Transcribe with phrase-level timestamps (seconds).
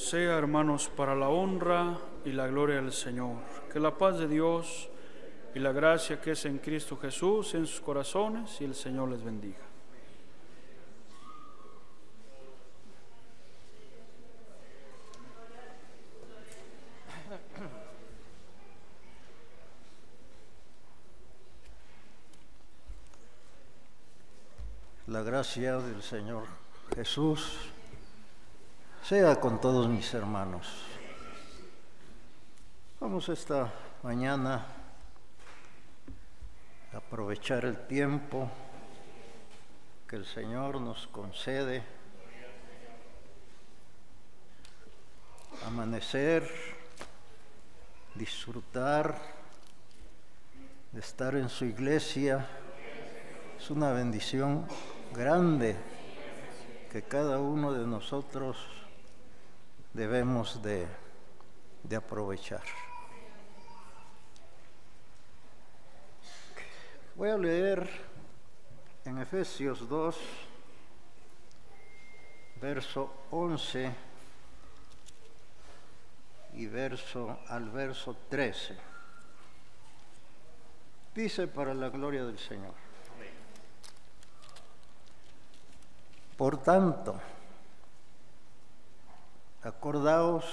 [0.00, 3.36] sea, hermanos, para la honra y la gloria del Señor.
[3.70, 4.88] Que la paz de Dios
[5.54, 9.22] y la gracia que es en Cristo Jesús en sus corazones y el Señor les
[9.22, 9.58] bendiga.
[25.08, 26.44] La gracia del Señor
[26.94, 27.72] Jesús
[29.10, 30.68] sea con todos mis hermanos.
[33.00, 33.68] Vamos esta
[34.04, 34.64] mañana
[36.92, 38.48] a aprovechar el tiempo
[40.06, 41.82] que el Señor nos concede,
[45.66, 46.48] amanecer,
[48.14, 49.20] disfrutar
[50.92, 52.46] de estar en su iglesia.
[53.58, 54.68] Es una bendición
[55.12, 55.74] grande
[56.92, 58.79] que cada uno de nosotros
[59.92, 60.86] debemos de,
[61.82, 62.62] de aprovechar.
[67.16, 67.90] Voy a leer
[69.04, 70.16] en Efesios 2,
[72.60, 73.94] verso 11
[76.54, 78.76] y verso al verso 13.
[81.14, 82.74] Dice para la gloria del Señor.
[86.36, 87.20] Por tanto,
[89.62, 90.44] acordaos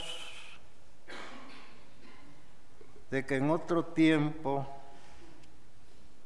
[3.10, 4.68] de que en otro tiempo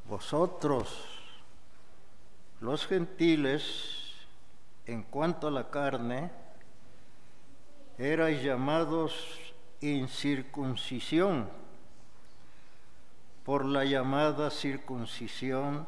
[0.08, 1.06] vosotros,
[2.60, 4.26] los gentiles,
[4.86, 6.30] en cuanto a la carne,
[7.98, 9.14] erais llamados
[9.80, 11.48] incircuncisión
[13.44, 15.86] por la llamada circuncisión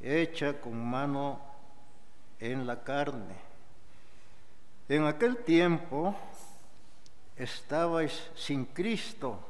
[0.00, 1.40] hecha con mano
[2.40, 3.51] en la carne.
[4.92, 6.14] En aquel tiempo
[7.34, 9.40] estabais sin Cristo,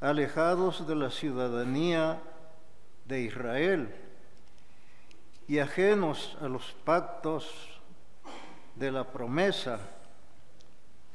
[0.00, 2.22] alejados de la ciudadanía
[3.06, 3.92] de Israel
[5.48, 7.50] y ajenos a los pactos
[8.76, 9.80] de la promesa,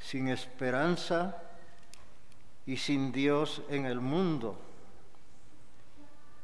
[0.02, 1.42] sin esperanza
[2.66, 4.60] y sin Dios en el mundo.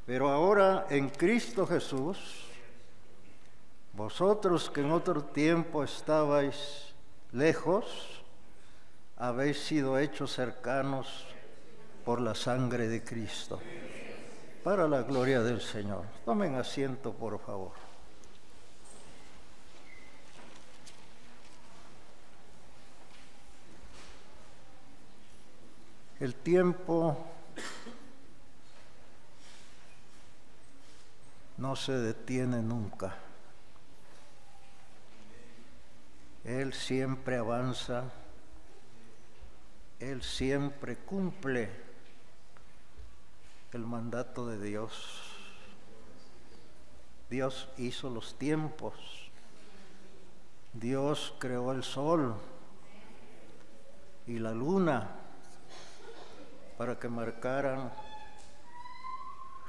[0.06, 2.47] Pero ahora en Cristo Jesús,
[3.98, 6.94] vosotros que en otro tiempo estabais
[7.32, 8.22] lejos,
[9.18, 11.26] habéis sido hechos cercanos
[12.06, 13.60] por la sangre de Cristo,
[14.64, 16.04] para la gloria del Señor.
[16.26, 17.72] Tomen asiento, por favor.
[26.20, 27.18] El tiempo
[31.58, 33.27] no se detiene nunca.
[36.48, 38.06] Él siempre avanza,
[40.00, 41.70] Él siempre cumple
[43.74, 45.24] el mandato de Dios.
[47.30, 48.94] Dios hizo los tiempos,
[50.72, 52.36] Dios creó el sol
[54.26, 55.10] y la luna
[56.78, 57.92] para que marcaran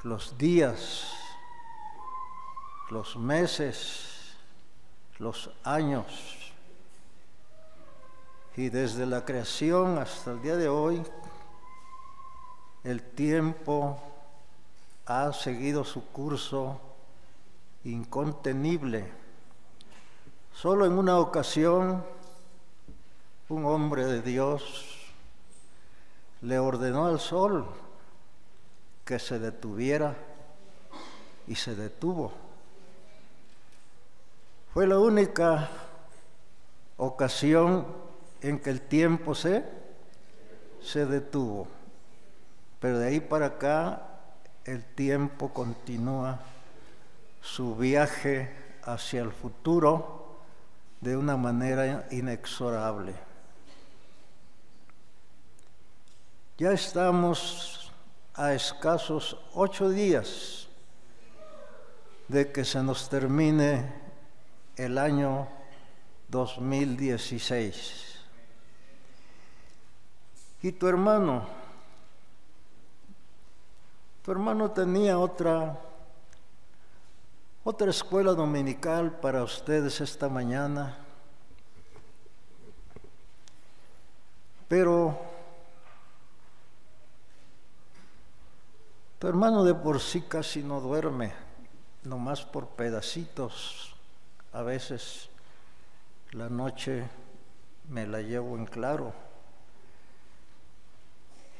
[0.04, 1.12] los días,
[2.90, 4.36] los meses,
[5.18, 6.37] los años.
[8.58, 11.00] Y desde la creación hasta el día de hoy,
[12.82, 14.02] el tiempo
[15.06, 16.80] ha seguido su curso
[17.84, 19.12] incontenible.
[20.52, 22.04] Solo en una ocasión,
[23.48, 25.06] un hombre de Dios
[26.40, 27.64] le ordenó al sol
[29.04, 30.16] que se detuviera
[31.46, 32.32] y se detuvo.
[34.74, 35.70] Fue la única
[36.96, 38.07] ocasión
[38.42, 39.64] en que el tiempo se,
[40.80, 41.68] se detuvo.
[42.80, 44.02] Pero de ahí para acá
[44.64, 46.40] el tiempo continúa
[47.40, 48.50] su viaje
[48.82, 50.38] hacia el futuro
[51.00, 53.14] de una manera inexorable.
[56.58, 57.92] Ya estamos
[58.34, 60.68] a escasos ocho días
[62.28, 63.92] de que se nos termine
[64.76, 65.48] el año
[66.28, 68.07] 2016.
[70.60, 71.46] Y tu hermano,
[74.24, 75.78] tu hermano tenía otra,
[77.62, 80.98] otra escuela dominical para ustedes esta mañana,
[84.66, 85.16] pero
[89.20, 91.32] tu hermano de por sí casi no duerme,
[92.02, 93.94] nomás por pedacitos,
[94.52, 95.28] a veces
[96.32, 97.08] la noche
[97.88, 99.27] me la llevo en claro.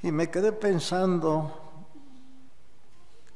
[0.02, 1.60] Y me quedé pensando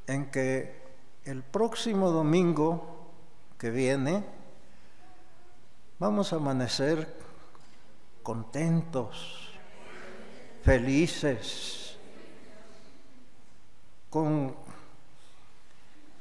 [0.07, 0.81] en que
[1.25, 3.11] el próximo domingo
[3.59, 4.25] que viene
[5.99, 7.17] vamos a amanecer
[8.23, 9.53] contentos,
[10.63, 11.97] felices,
[14.09, 14.55] con,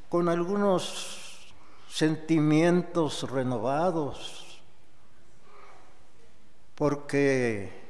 [0.10, 1.54] con algunos
[1.88, 4.62] sentimientos renovados,
[6.74, 7.81] porque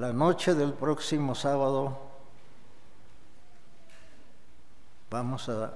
[0.00, 1.98] la noche del próximo sábado
[5.10, 5.74] vamos a,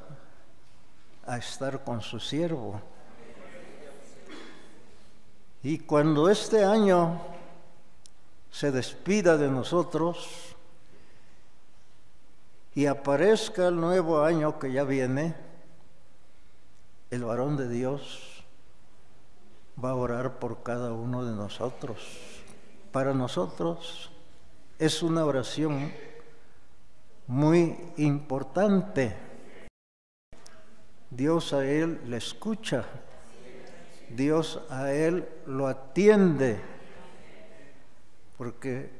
[1.26, 2.81] a estar con su siervo.
[5.62, 7.21] Y cuando este año
[8.50, 10.56] se despida de nosotros
[12.75, 15.35] y aparezca el nuevo año que ya viene,
[17.11, 18.43] el varón de Dios
[19.85, 21.99] va a orar por cada uno de nosotros.
[22.91, 24.12] Para nosotros
[24.79, 25.93] es una oración
[27.26, 29.17] muy importante.
[31.11, 32.85] Dios a él le escucha
[34.15, 36.61] Dios a él lo atiende
[38.37, 38.91] porque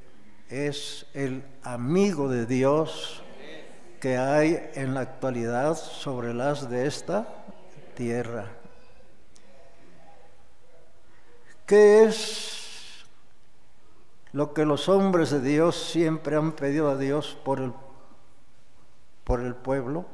[0.49, 3.23] es el amigo de Dios
[4.01, 7.27] que hay en la actualidad sobre las de esta
[7.95, 8.51] tierra.
[11.67, 12.64] ¿Qué es
[14.35, 17.73] lo que los hombres de Dios siempre han pedido a Dios por el,
[19.25, 20.05] por el pueblo?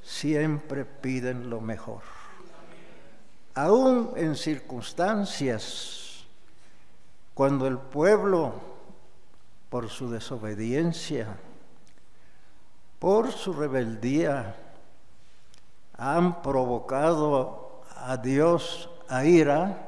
[0.00, 2.00] Siempre piden lo mejor
[3.58, 6.24] aún en circunstancias
[7.34, 8.52] cuando el pueblo,
[9.68, 11.36] por su desobediencia,
[13.00, 14.54] por su rebeldía,
[15.96, 19.87] han provocado a Dios a ira,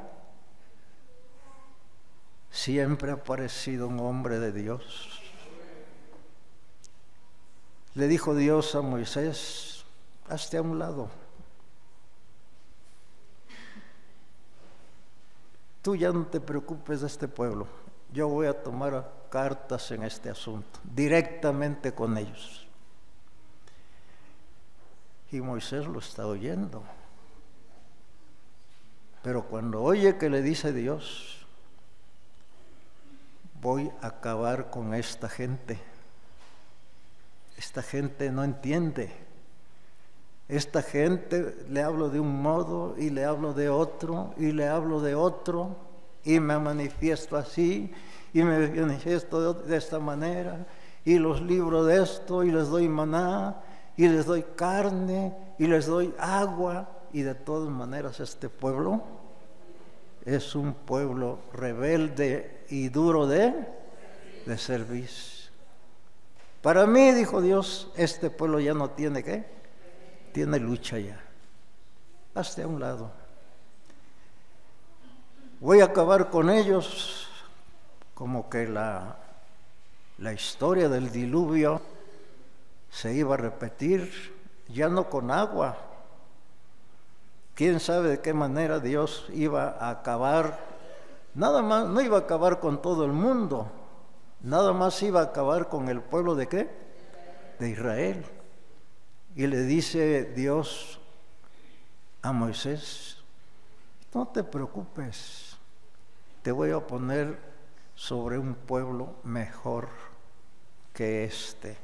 [2.50, 5.20] siempre ha aparecido un hombre de Dios.
[7.94, 9.85] Le dijo Dios a Moisés,
[10.29, 11.11] hazte a un lado
[15.82, 17.67] tú ya no te preocupes de este pueblo,
[18.12, 22.67] yo voy a tomar cartas en este asunto, directamente con ellos.
[25.32, 26.82] Y Moisés lo está oyendo.
[29.23, 31.39] Pero cuando oye que le dice Dios,
[33.60, 35.78] voy a acabar con esta gente.
[37.56, 39.12] Esta gente no entiende.
[40.48, 45.00] Esta gente le hablo de un modo y le hablo de otro y le hablo
[45.00, 45.76] de otro
[46.24, 47.92] y me manifiesto así
[48.32, 50.66] y me manifiesto de, esta manera
[51.04, 53.60] y los libro de esto y les doy maná
[53.96, 59.19] y les doy carne y les doy agua y de todas maneras este pueblo
[60.25, 63.55] es un pueblo rebelde y duro de,
[64.46, 65.50] de servicio.
[66.62, 69.61] Para mí, dijo Dios, este pueblo ya no tiene qué
[70.32, 71.20] tiene lucha ya.
[72.34, 73.11] Hazte a un lado.
[75.61, 77.28] Voy a acabar con ellos
[78.14, 79.16] como que la,
[80.19, 81.82] la historia del diluvio
[82.90, 84.34] se iba a repetir,
[84.69, 85.76] ya no con agua.
[87.60, 90.58] Quién sabe de qué manera Dios iba a acabar,
[91.34, 93.70] nada más, no iba a acabar con todo el mundo,
[94.40, 96.70] nada más iba a acabar con el pueblo de qué?
[97.58, 98.25] De Israel.
[99.37, 101.00] Y le dice Dios
[102.23, 103.18] a Moisés,
[104.14, 105.58] no te preocupes,
[106.40, 107.38] te voy a poner
[107.94, 109.90] sobre un pueblo mejor
[110.94, 111.76] que este.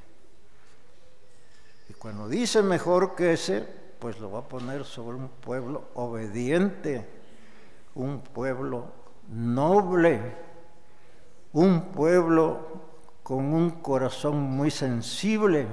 [1.91, 7.05] Y cuando dice mejor que ese, pues lo va a poner sobre un pueblo obediente,
[7.97, 8.87] un pueblo
[9.29, 10.33] noble,
[11.53, 12.85] un pueblo
[13.25, 15.67] con un corazón muy sensible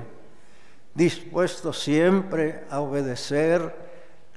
[0.96, 3.76] dispuesto siempre a obedecer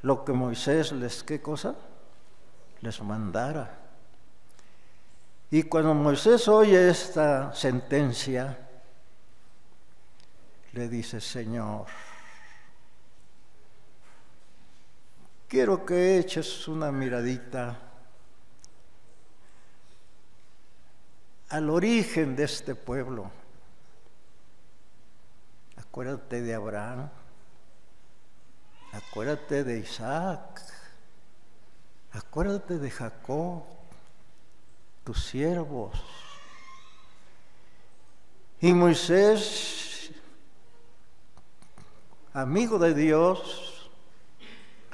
[0.03, 1.75] lo que Moisés les, ¿qué cosa?
[2.83, 3.79] Les mandara.
[5.51, 8.59] Y cuando Moisés oye esta sentencia,
[10.75, 11.87] le dice, Señor,
[15.49, 17.79] quiero que eches una miradita
[21.49, 23.31] al origen de este pueblo
[25.97, 27.09] Acuérdate de Abraham.
[28.93, 30.61] Acuérdate de Isaac.
[32.13, 33.63] Acuérdate de Jacob,
[35.05, 35.99] tus siervos.
[38.61, 40.11] Y Moisés,
[42.35, 43.76] amigo de Dios,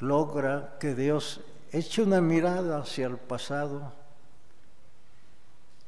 [0.03, 1.41] logra que Dios
[1.71, 3.93] eche una mirada hacia el pasado.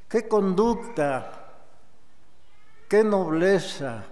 [0.10, 1.31] ¿Qué conducta,
[2.88, 4.05] qué nobleza,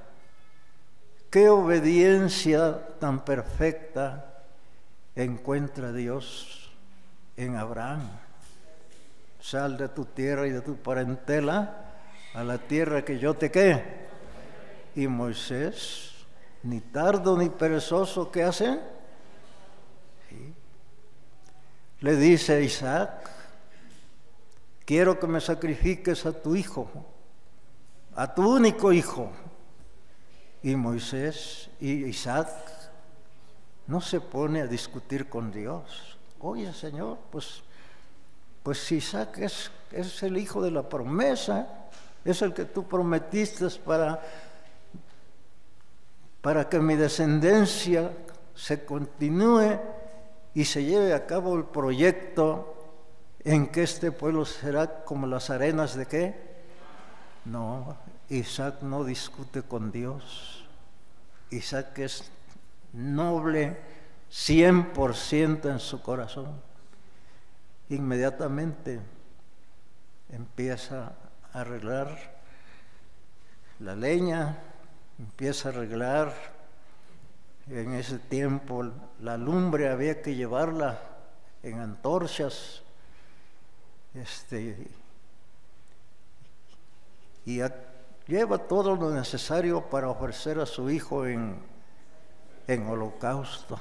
[1.29, 4.43] qué obediencia tan perfecta
[5.15, 6.71] encuentra Dios
[7.37, 8.09] en Abraham?
[9.39, 11.85] Sal de tu tierra y de tu parentela
[12.33, 14.03] a la tierra que yo te qué.
[14.95, 16.11] Y Moisés,
[16.63, 18.79] ni tardo ni perezoso, ¿qué hace?
[22.03, 23.29] Le dice a Isaac,
[24.83, 26.89] quiero que me sacrifiques a tu hijo,
[28.13, 29.31] a tu único hijo.
[30.63, 32.49] Y Moisés y Isaac
[33.87, 36.17] no se pone a discutir con Dios.
[36.41, 37.63] Oye, Señor, pues,
[38.63, 41.87] pues Isaac es, es el hijo de la promesa,
[42.25, 44.21] es el que tú prometiste para,
[46.41, 48.11] para que mi descendencia
[48.53, 49.79] se continúe
[50.55, 52.75] y se lleve a cabo el proyecto
[53.43, 56.35] en que este pueblo será como las arenas de qué?
[57.45, 57.97] No,
[58.29, 60.65] Isaac no discute con Dios.
[61.49, 62.31] Isaac es
[62.93, 63.77] noble
[64.31, 66.61] 100% en su corazón.
[67.89, 68.99] Inmediatamente
[70.31, 71.13] empieza
[71.51, 72.17] a arreglar
[73.79, 74.57] la leña,
[75.19, 76.52] empieza a arreglar
[77.67, 78.83] en ese tiempo
[79.19, 80.99] la lumbre había que llevarla
[81.61, 82.83] en antorchas
[84.13, 84.87] este,
[87.45, 87.61] y
[88.27, 91.57] lleva todo lo necesario para ofrecer a su hijo en,
[92.67, 93.79] en holocausto.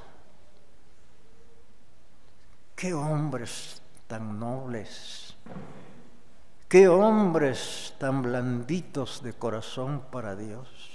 [2.75, 5.35] Qué hombres tan nobles,
[6.69, 10.92] qué hombres tan blanditos de corazón para Dios.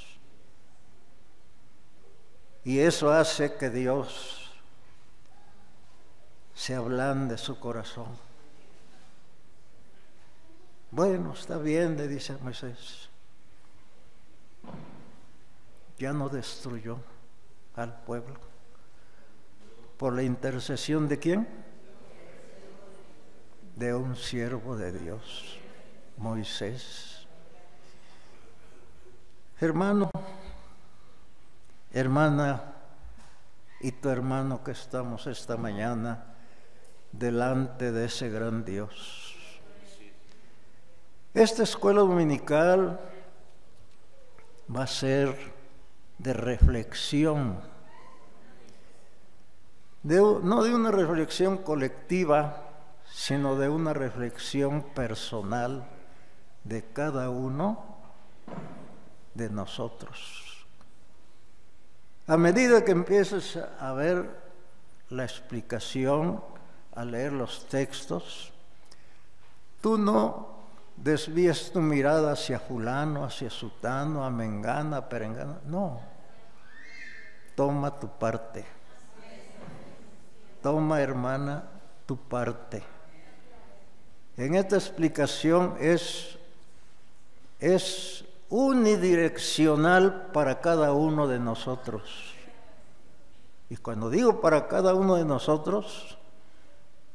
[2.67, 4.51] Y eso hace que Dios
[6.53, 8.07] se ablande su corazón.
[10.91, 13.07] Bueno, está bien, le dice Moisés.
[15.97, 16.97] Ya no destruyó
[17.77, 18.35] al pueblo.
[19.95, 21.47] ¿Por la intercesión de quién?
[23.77, 25.57] De un siervo de Dios,
[26.17, 27.25] Moisés.
[29.57, 30.11] Hermano,
[31.99, 32.73] hermana
[33.79, 36.35] y tu hermano que estamos esta mañana
[37.11, 39.27] delante de ese gran Dios
[41.37, 42.99] esta escuela dominical
[44.75, 45.37] va a ser
[46.17, 47.59] de reflexión,
[50.01, 52.63] no de una reflexión colectiva,
[53.05, 55.87] sino de una reflexión personal
[56.63, 57.85] de cada uno
[59.35, 60.46] de nosotros.
[62.27, 64.29] A medida que empieces a ver
[65.09, 66.43] la explicación,
[66.93, 68.51] a leer los textos,
[69.79, 70.57] tú no
[70.97, 75.59] desvíes tu mirada hacia fulano, hacia sutano, a mengana, a perengana.
[75.65, 76.01] No.
[77.55, 78.65] Toma tu parte.
[80.61, 81.63] Toma, hermana,
[82.05, 82.83] tu parte.
[84.35, 86.37] En esta explicación es,
[87.59, 92.33] es unidireccional para cada uno de nosotros.
[93.69, 96.17] Y cuando digo para cada uno de nosotros,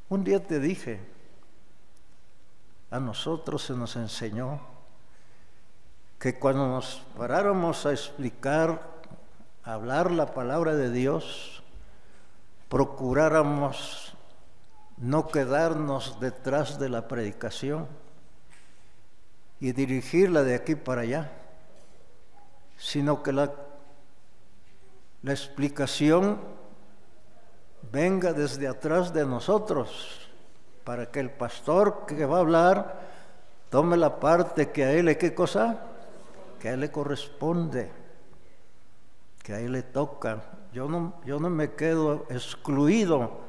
[0.09, 1.01] un día te dije,
[2.91, 4.61] a nosotros se nos enseñó
[6.19, 8.93] que cuando nos paráramos a explicar,
[9.65, 11.62] a hablar la palabra de Dios,
[12.69, 14.15] procuráramos
[14.99, 17.89] no quedarnos detrás de la predicación
[19.62, 21.31] y dirigirla de aquí para allá,
[22.76, 23.52] sino que la,
[25.23, 26.40] la explicación
[27.92, 30.28] venga desde atrás de nosotros
[30.83, 33.00] para que el pastor que va a hablar
[33.71, 35.78] tome la parte que a él le qué cosa,
[36.59, 37.88] que a él le corresponde,
[39.45, 40.42] que a él le toca.
[40.73, 43.42] Yo no, yo no me quedo excluido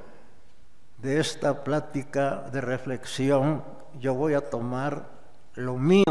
[0.99, 3.63] de esta plática de reflexión,
[3.99, 5.12] yo voy a tomar
[5.55, 6.03] lo mío.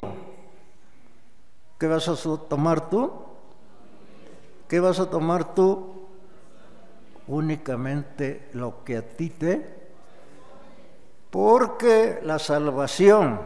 [1.79, 2.17] ¿Qué vas a
[2.49, 3.13] tomar tú?
[4.69, 6.09] ¿Qué vas a tomar tú?
[7.27, 9.83] Únicamente lo que a ti te
[11.33, 13.41] porque la salvación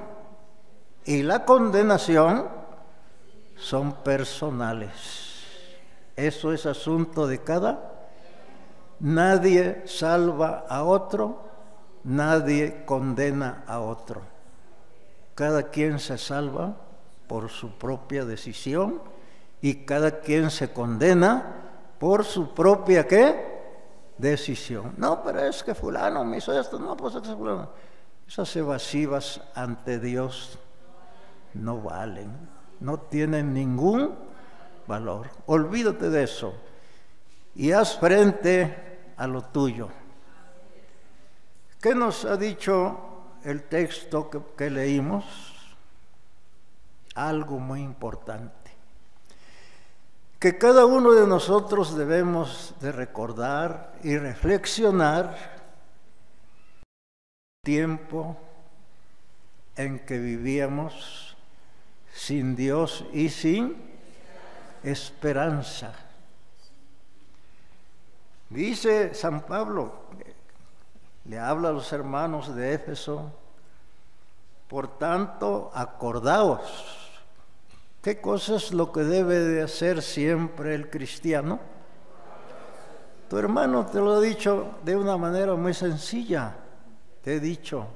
[1.05, 2.49] y la condenación
[3.57, 4.91] son personales.
[6.17, 8.09] Eso es asunto de cada.
[8.99, 11.45] Nadie salva a otro,
[12.03, 14.23] nadie condena a otro.
[15.37, 16.75] Cada quien se salva
[17.29, 19.01] por su propia decisión
[19.61, 21.55] y cada quien se condena
[22.01, 23.55] por su propia qué?
[24.19, 24.95] decisión.
[24.97, 27.69] No, pero es que fulano me hizo esto, no, pues es que fulano.
[28.27, 30.59] Esas evasivas ante Dios
[31.55, 32.33] no valen,
[32.81, 34.15] no tienen ningún
[34.87, 35.29] valor.
[35.47, 36.55] Olvídate de eso
[37.55, 39.89] y haz frente a lo tuyo.
[41.81, 43.06] ¿Qué nos ha dicho
[43.47, 45.25] el texto que, leímos?
[47.15, 48.73] Algo muy importante.
[50.41, 55.37] Que cada uno de nosotros debemos de recordar y reflexionar
[57.63, 58.37] tiempo
[59.77, 61.37] en que vivíamos
[62.13, 63.77] sin Dios y sin
[64.83, 65.95] esperanza.
[68.51, 70.06] Dice San Pablo,
[71.29, 73.33] le habla a los hermanos de Éfeso,
[74.69, 76.61] por tanto, acordaos.
[78.03, 81.59] ¿Qué cosa es lo que debe de hacer siempre el cristiano?
[83.29, 86.55] Tu hermano te lo ha dicho de una manera muy sencilla.
[87.23, 87.89] Te he dicho,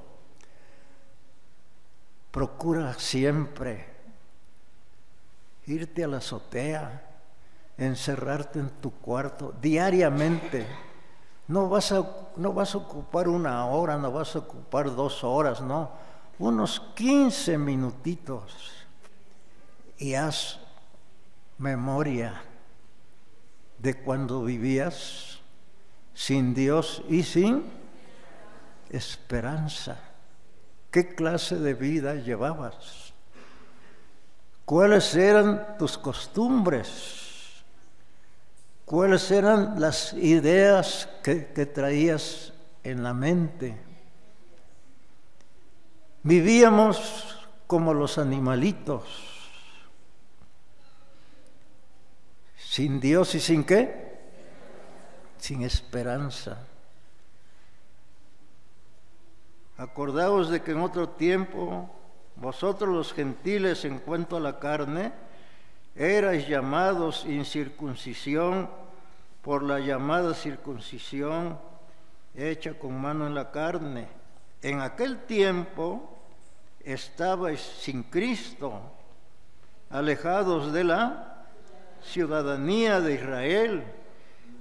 [2.31, 3.85] procura siempre
[5.67, 7.01] irte a la azotea,
[7.77, 10.90] encerrarte en tu cuarto diariamente
[11.51, 15.59] no vas, a, no vas a ocupar una hora, no vas a ocupar dos horas,
[15.59, 15.91] no.
[16.39, 18.71] Unos 15 minutitos
[19.97, 20.59] y haz
[21.57, 22.41] memoria
[23.79, 25.39] de cuando vivías
[26.13, 27.65] sin Dios y sin
[28.89, 29.99] esperanza.
[30.89, 33.13] ¿Qué clase de vida llevabas?
[34.63, 37.30] ¿Cuáles eran tus costumbres?
[38.91, 42.51] Cuáles eran las ideas que, traías
[42.83, 43.81] en la mente.
[46.23, 49.05] Vivíamos como los animalitos,
[52.57, 54.19] sin Dios y sin qué?
[55.37, 56.67] Sin esperanza.
[59.77, 61.89] Acordaos de que en otro tiempo
[62.35, 65.13] vosotros los gentiles en cuanto a la carne,
[65.95, 68.80] erais llamados incircuncisión
[69.41, 71.57] por la llamada circuncisión
[72.35, 74.07] hecha con mano en la carne.
[74.61, 76.17] En aquel tiempo
[76.83, 78.79] estabais sin Cristo,
[79.89, 81.45] alejados de la
[82.03, 83.83] ciudadanía de Israel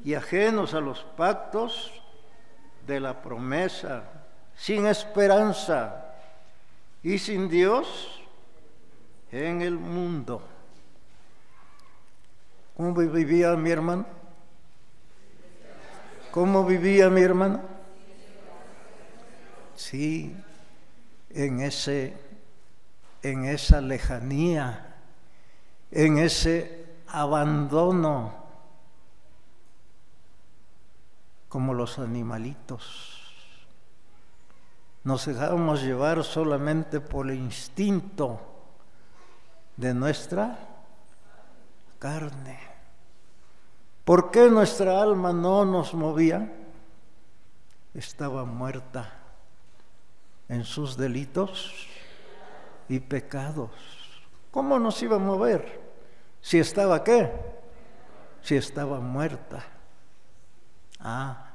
[0.04, 1.92] y ajenos a los pactos
[2.86, 4.04] de la promesa,
[4.56, 6.06] sin esperanza
[7.02, 8.20] y sin Dios
[9.30, 10.42] en el mundo.
[12.76, 14.19] ¿Cómo vivía mi hermano?
[16.30, 17.60] ¿Cómo vivía mi hermano?
[19.76, 20.36] Sí,
[21.30, 22.30] en ese
[23.22, 24.94] en esa lejanía,
[25.90, 28.34] en ese abandono
[31.48, 33.16] como los animalitos.
[35.02, 38.40] Nos dejábamos llevar solamente por el instinto
[39.76, 40.58] de nuestra
[41.98, 42.69] carne.
[44.10, 46.52] ¿Por qué nuestra alma no nos movía?
[47.94, 49.08] Estaba muerta
[50.48, 51.86] en sus delitos
[52.88, 53.70] y pecados.
[54.50, 55.80] ¿Cómo nos iba a mover?
[56.40, 57.30] Si estaba qué?
[58.42, 59.62] Si estaba muerta.
[60.98, 61.52] Ah.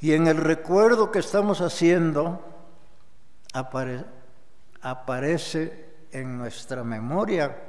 [0.00, 2.42] Y en el recuerdo que estamos haciendo
[4.82, 7.62] aparece en nuestra memoria,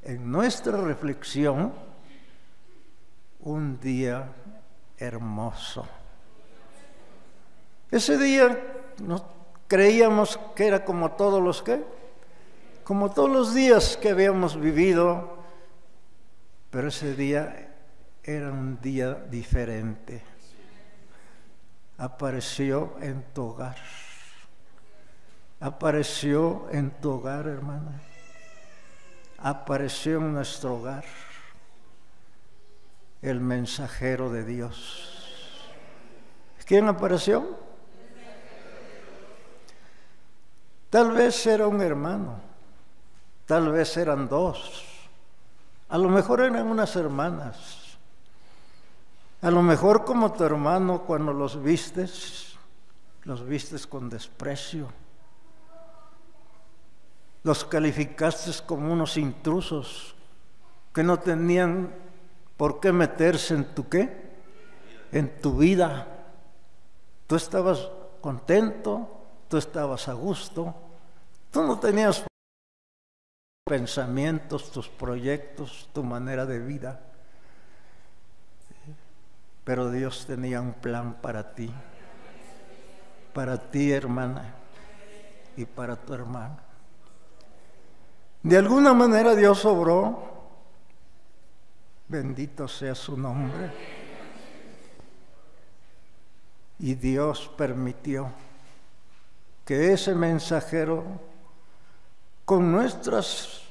[0.00, 1.93] en nuestra reflexión,
[3.44, 4.32] un día
[4.98, 5.86] hermoso.
[7.90, 8.58] Ese día
[9.02, 9.24] no
[9.68, 11.84] creíamos que era como todos los que,
[12.82, 15.36] como todos los días que habíamos vivido,
[16.70, 17.74] pero ese día
[18.22, 20.22] era un día diferente.
[21.98, 23.76] Apareció en tu hogar.
[25.60, 28.00] Apareció en tu hogar, hermana.
[29.38, 31.04] Apareció en nuestro hogar
[33.24, 35.10] el mensajero de Dios.
[36.66, 37.58] ¿Quién apareció?
[40.90, 42.36] Tal vez era un hermano,
[43.46, 44.84] tal vez eran dos,
[45.88, 47.96] a lo mejor eran unas hermanas,
[49.42, 52.56] a lo mejor como tu hermano cuando los vistes,
[53.24, 54.88] los vistes con desprecio,
[57.42, 60.14] los calificaste como unos intrusos
[60.92, 62.03] que no tenían
[62.56, 64.22] ¿Por qué meterse en tu qué?
[65.12, 66.06] En tu vida.
[67.26, 67.88] Tú estabas
[68.20, 69.08] contento,
[69.48, 70.74] tú estabas a gusto,
[71.50, 72.24] tú no tenías
[73.66, 77.00] pensamientos, tus proyectos, tu manera de vida.
[79.64, 81.70] pero Dios tenía un plan para ti,
[83.32, 84.54] para ti hermana
[85.56, 86.58] y para tu hermano.
[88.42, 90.33] De alguna manera Dios obró,
[92.08, 93.70] bendito sea su nombre,
[96.78, 98.30] y Dios permitió
[99.64, 101.04] que ese mensajero,
[102.44, 103.62] con nuestras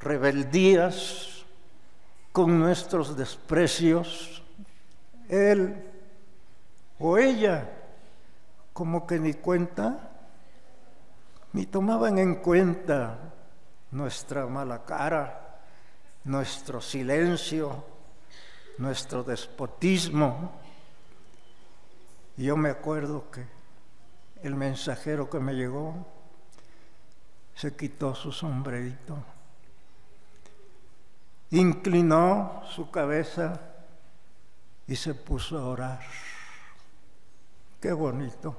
[0.00, 1.44] rebeldías,
[2.32, 4.42] con nuestros desprecios,
[5.28, 5.84] él
[6.98, 7.70] o ella
[8.72, 10.10] como que ni cuenta,
[11.52, 13.18] ni tomaban en cuenta
[13.90, 15.43] nuestra mala cara,
[16.24, 17.84] nuestro silencio,
[18.78, 20.52] nuestro despotismo.
[22.36, 23.46] Yo me acuerdo que
[24.42, 25.94] el mensajero que me llegó
[27.54, 29.16] se quitó su sombrerito,
[31.50, 33.60] inclinó su cabeza
[34.86, 36.00] y se puso a orar.
[37.80, 38.56] Qué bonito.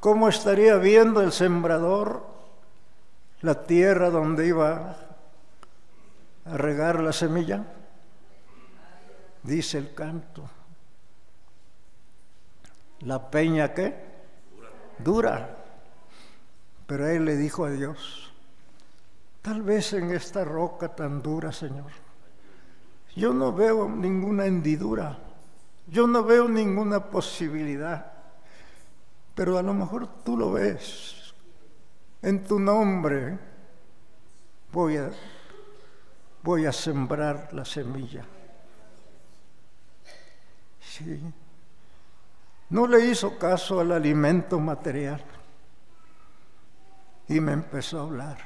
[0.00, 2.26] ¿Cómo estaría viendo el sembrador
[3.42, 5.11] la tierra donde iba
[6.44, 7.64] a regar la semilla?
[9.42, 10.48] Dice el canto.
[13.00, 13.94] La peña qué?
[14.98, 15.58] Dura.
[16.86, 18.32] Pero él le dijo a Dios,
[19.40, 21.90] tal vez en esta roca tan dura, Señor,
[23.16, 25.18] yo no veo ninguna hendidura,
[25.86, 28.12] yo no veo ninguna posibilidad
[29.34, 31.34] pero a lo mejor tú lo ves.
[32.20, 33.38] En tu nombre
[34.72, 35.10] voy a,
[36.42, 38.24] voy a sembrar la semilla.
[40.80, 41.20] Sí.
[42.70, 45.22] No le hizo caso al alimento material
[47.28, 48.38] y me empezó a hablar.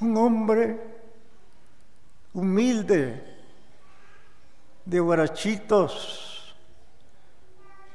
[0.00, 0.80] Un hombre
[2.34, 3.28] humilde,
[4.84, 6.56] de barachitos,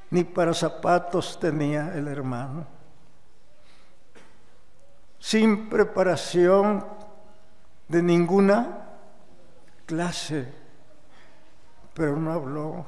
[0.10, 2.66] ni para zapatos tenía el hermano.
[5.20, 6.97] Sin preparación
[7.88, 8.86] de ninguna
[9.86, 10.54] clase,
[11.94, 12.86] pero no habló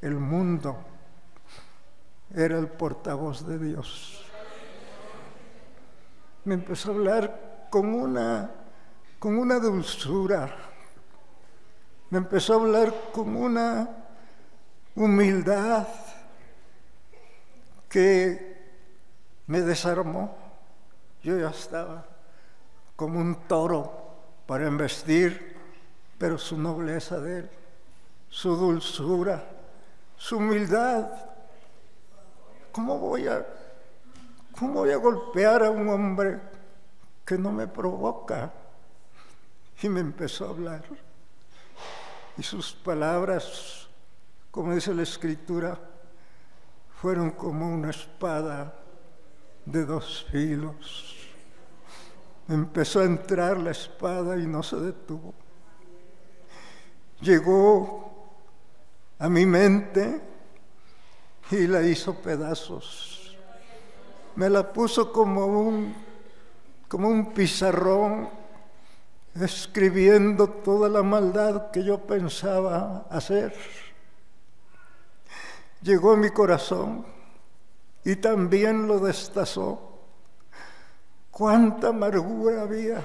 [0.00, 0.78] el mundo,
[2.34, 4.24] era el portavoz de Dios.
[6.44, 8.50] Me empezó a hablar con una,
[9.18, 10.56] con una dulzura,
[12.10, 14.06] me empezó a hablar con una
[14.94, 15.86] humildad
[17.88, 18.56] que
[19.46, 20.34] me desarmó.
[21.22, 22.07] Yo ya estaba
[22.98, 23.92] como un toro
[24.44, 25.54] para embestir,
[26.18, 27.50] pero su nobleza de él,
[28.28, 29.44] su dulzura,
[30.16, 31.08] su humildad.
[32.72, 33.46] ¿Cómo voy a,
[34.58, 36.40] cómo voy a golpear a un hombre
[37.24, 38.52] que no me provoca?
[39.80, 40.82] Y me empezó a hablar.
[42.36, 43.86] Y sus palabras,
[44.50, 45.78] como dice la escritura,
[47.00, 48.74] fueron como una espada
[49.64, 51.17] de dos filos.
[52.48, 55.34] Empezó a entrar la espada y no se detuvo.
[57.20, 58.30] Llegó
[59.18, 60.20] a mi mente
[61.50, 63.36] y la hizo pedazos.
[64.36, 65.94] Me la puso como un,
[66.88, 68.28] como un pizarrón,
[69.34, 73.54] escribiendo toda la maldad que yo pensaba hacer
[75.82, 77.04] llegó a mi corazón
[78.04, 79.87] y también lo destazó.
[81.38, 83.00] Cuánta amargura había,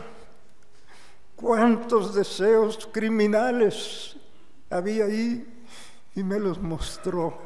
[1.36, 4.18] cuántos deseos criminales
[4.72, 5.64] había ahí
[6.16, 7.38] y me los mostró.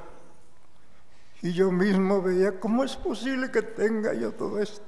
[1.42, 4.86] Y yo mismo veía, ¿cómo es posible que tenga yo todo esto?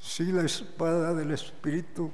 [0.00, 2.12] Si la espada del Espíritu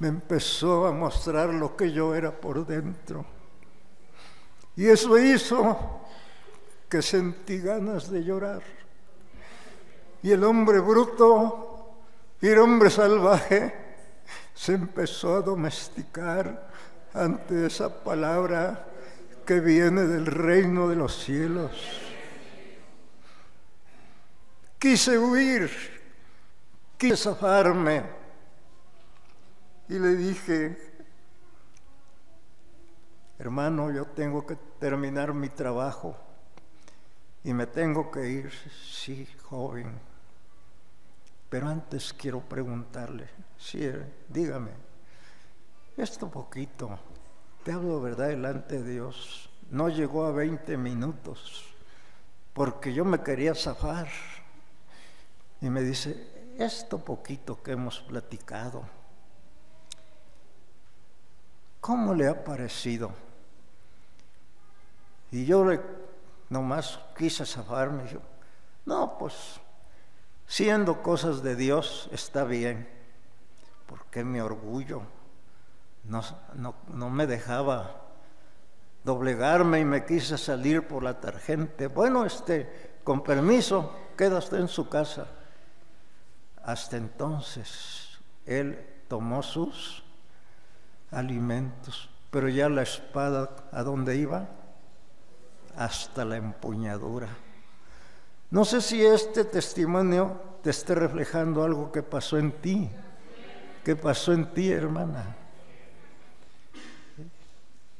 [0.00, 3.24] me empezó a mostrar lo que yo era por dentro
[4.74, 6.00] y eso hizo
[6.88, 8.62] que sentí ganas de llorar.
[10.26, 12.02] Y el hombre bruto
[12.40, 13.72] y el hombre salvaje
[14.52, 16.68] se empezó a domesticar
[17.14, 18.88] ante esa palabra
[19.46, 21.70] que viene del reino de los cielos.
[24.80, 25.70] Quise huir,
[26.98, 28.02] quise zafarme
[29.88, 30.76] y le dije,
[33.38, 36.16] hermano, yo tengo que terminar mi trabajo
[37.44, 38.52] y me tengo que ir,
[38.90, 40.15] sí, joven.
[41.48, 43.88] Pero antes quiero preguntarle, sí,
[44.28, 44.72] dígame,
[45.96, 46.98] esto poquito,
[47.62, 51.64] te hablo verdad delante de Dios, no llegó a 20 minutos,
[52.52, 54.08] porque yo me quería zafar.
[55.60, 58.82] Y me dice, esto poquito que hemos platicado,
[61.80, 63.12] ¿cómo le ha parecido?
[65.30, 65.80] Y yo le,
[66.48, 68.08] nomás quise zafarme.
[68.08, 68.20] Yo,
[68.84, 69.60] no, pues
[70.46, 72.88] siendo cosas de Dios está bien,
[73.86, 75.02] porque mi orgullo
[76.04, 76.22] no,
[76.54, 78.02] no, me dejaba
[79.04, 81.88] doblegarme y me quise salir por la tarjeta.
[81.88, 85.26] Bueno, este, con permiso, queda usted en su casa.
[86.62, 90.02] Hasta entonces, él tomó sus
[91.10, 94.48] alimentos, pero ya la espada, ¿a dónde iba?
[95.76, 97.28] Hasta la empuñadura.
[98.50, 102.90] No sé si este testimonio te esté reflejando algo que pasó en ti,
[103.84, 105.36] que pasó en ti, hermana.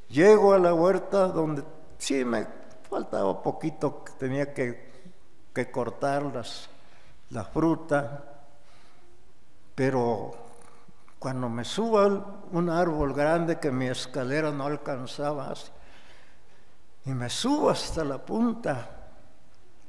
[0.09, 1.65] Llego a la huerta donde
[1.99, 2.47] sí me
[2.89, 4.91] faltaba poquito, tenía que,
[5.53, 6.69] que cortar las,
[7.31, 8.25] la fruta,
[9.75, 10.33] pero
[11.19, 12.07] cuando me subo a
[12.53, 15.53] un árbol grande que mi escalera no alcanzaba,
[17.05, 18.96] y me subo hasta la punta,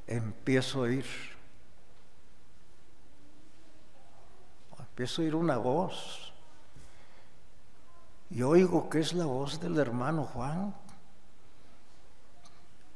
[0.08, 1.04] empiezo a oír.
[4.78, 6.32] Empiezo a oír una voz.
[8.30, 10.74] Y oigo que es la voz del hermano Juan,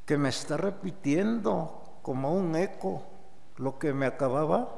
[0.04, 3.04] que me está repitiendo como un eco
[3.56, 4.68] lo que me acababa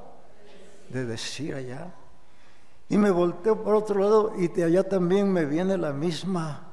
[0.90, 1.94] de decir allá.
[2.88, 6.68] Y me volteo por otro lado y de allá también me viene la misma.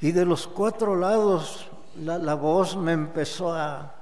[0.00, 3.97] Y de los cuatro lados la, la voz me empezó a,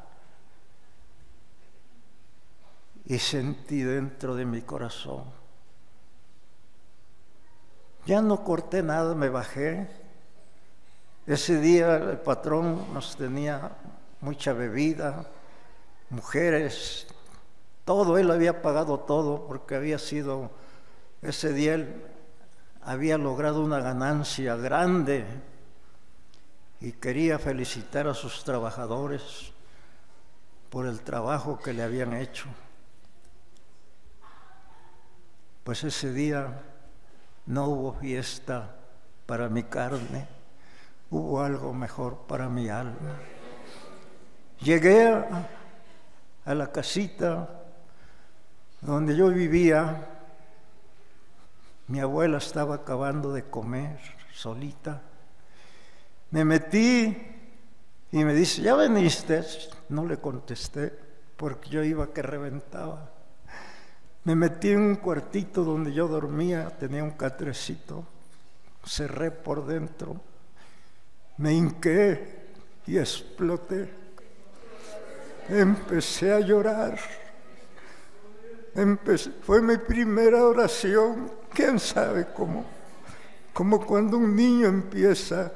[3.07, 5.25] y sentí dentro de mi corazón.
[8.05, 9.89] Ya no corté nada, me bajé.
[11.27, 13.73] Ese día el patrón nos tenía
[14.21, 15.27] mucha bebida,
[16.11, 17.07] mujeres,
[17.85, 20.51] todo, él había pagado todo porque había sido,
[21.23, 22.05] ese día él
[22.83, 25.25] había logrado una ganancia grande
[26.81, 29.53] y quería felicitar a sus trabajadores
[30.71, 32.47] por el trabajo que le habían hecho
[35.67, 36.63] pues ese día
[37.47, 38.77] no hubo fiesta
[39.27, 40.29] para mi carne,
[41.11, 43.19] hubo algo mejor para mi alma.
[44.61, 47.49] Llegué a, la casita
[48.81, 50.07] donde yo vivía,
[51.89, 53.99] mi abuela estaba acabando de comer
[54.33, 55.03] solita.
[56.31, 57.17] Me metí
[58.13, 59.45] y me dice, ¿ya veniste?
[59.89, 60.97] No le contesté
[61.37, 63.16] porque yo iba que reventaba.
[64.27, 68.05] Me metí en un cuartito donde yo dormía, tenía un catrecito,
[68.85, 70.21] cerré por dentro,
[71.37, 72.49] me hinqué
[72.89, 73.89] y exploté.
[75.49, 76.99] Empecé a llorar.
[79.43, 82.65] fue mi primera oración, quién sabe cómo,
[83.53, 85.53] como cuando un niño empieza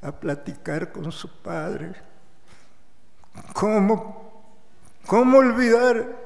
[0.00, 1.92] a platicar con su padre.
[3.52, 4.48] ¿Cómo,
[5.06, 6.21] cómo olvidar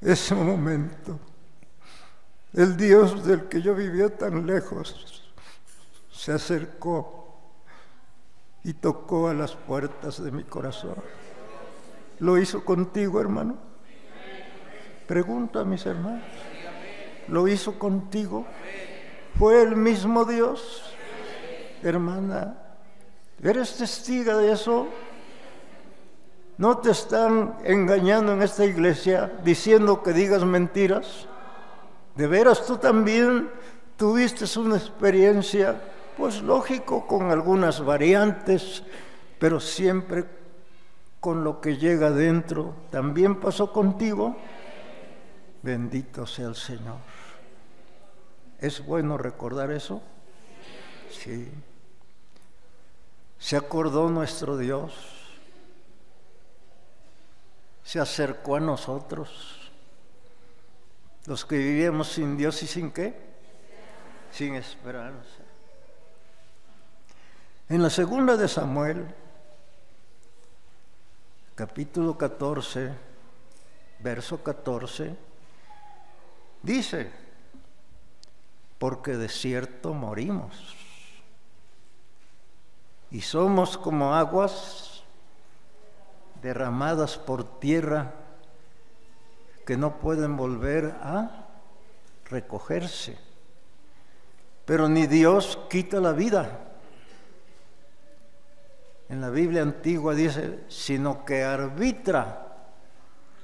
[0.00, 1.18] ese momento.
[2.52, 5.22] El Dios del que yo vivía tan lejos
[6.10, 7.20] se acercó
[8.64, 10.96] y tocó a las puertas de mi corazón.
[12.18, 13.56] ¿Lo hizo contigo, hermano?
[15.06, 16.24] Pregunta a mis hermanos.
[17.28, 18.46] ¿Lo hizo contigo?
[19.38, 20.94] ¿Fue el mismo Dios?
[21.82, 22.58] Hermana,
[23.42, 24.88] ¿eres testiga de eso?
[26.60, 31.26] ¿No te están engañando en esta iglesia diciendo que digas mentiras?
[32.14, 33.48] ¿De veras tú también
[33.96, 35.80] tuviste una experiencia,
[36.18, 38.82] pues lógico, con algunas variantes,
[39.38, 40.26] pero siempre
[41.18, 42.74] con lo que llega dentro?
[42.90, 44.36] ¿También pasó contigo?
[45.62, 46.98] Bendito sea el Señor.
[48.58, 50.02] ¿Es bueno recordar eso?
[51.10, 51.50] Sí.
[53.38, 55.19] ¿Se acordó nuestro Dios?
[57.90, 59.58] Se acercó a nosotros,
[61.26, 63.12] los que vivíamos sin Dios y sin qué,
[64.30, 65.42] sin esperanza.
[67.68, 69.12] En la segunda de Samuel,
[71.56, 72.92] capítulo 14,
[73.98, 75.16] verso 14,
[76.62, 77.10] dice,
[78.78, 80.76] porque de cierto morimos
[83.10, 84.89] y somos como aguas
[86.42, 88.12] derramadas por tierra
[89.66, 91.46] que no pueden volver a
[92.28, 93.16] recogerse.
[94.64, 96.58] Pero ni Dios quita la vida.
[99.08, 102.46] En la Biblia antigua dice, sino que arbitra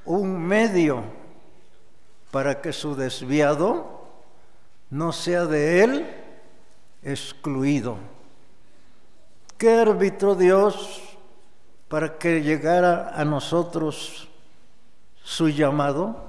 [0.05, 1.03] un medio
[2.31, 4.07] para que su desviado
[4.91, 6.07] no sea de él
[7.03, 7.97] excluido.
[9.59, 10.96] ¿Qué árbitro Dios
[11.89, 14.29] para que llegara a nosotros
[15.23, 16.25] su llamado?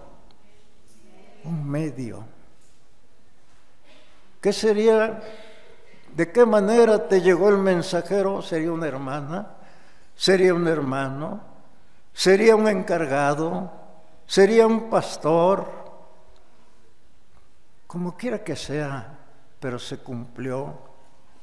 [1.43, 2.25] Un medio.
[4.41, 5.21] ¿Qué sería?
[6.13, 8.41] ¿De qué manera te llegó el mensajero?
[8.41, 9.47] ¿Sería una hermana?
[10.15, 11.41] ¿Sería un hermano?
[12.13, 13.71] ¿Sería un encargado?
[14.25, 15.67] ¿Sería un pastor?
[17.85, 19.17] Como quiera que sea,
[19.59, 20.79] pero se cumplió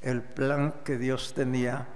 [0.00, 1.86] el plan que Dios tenía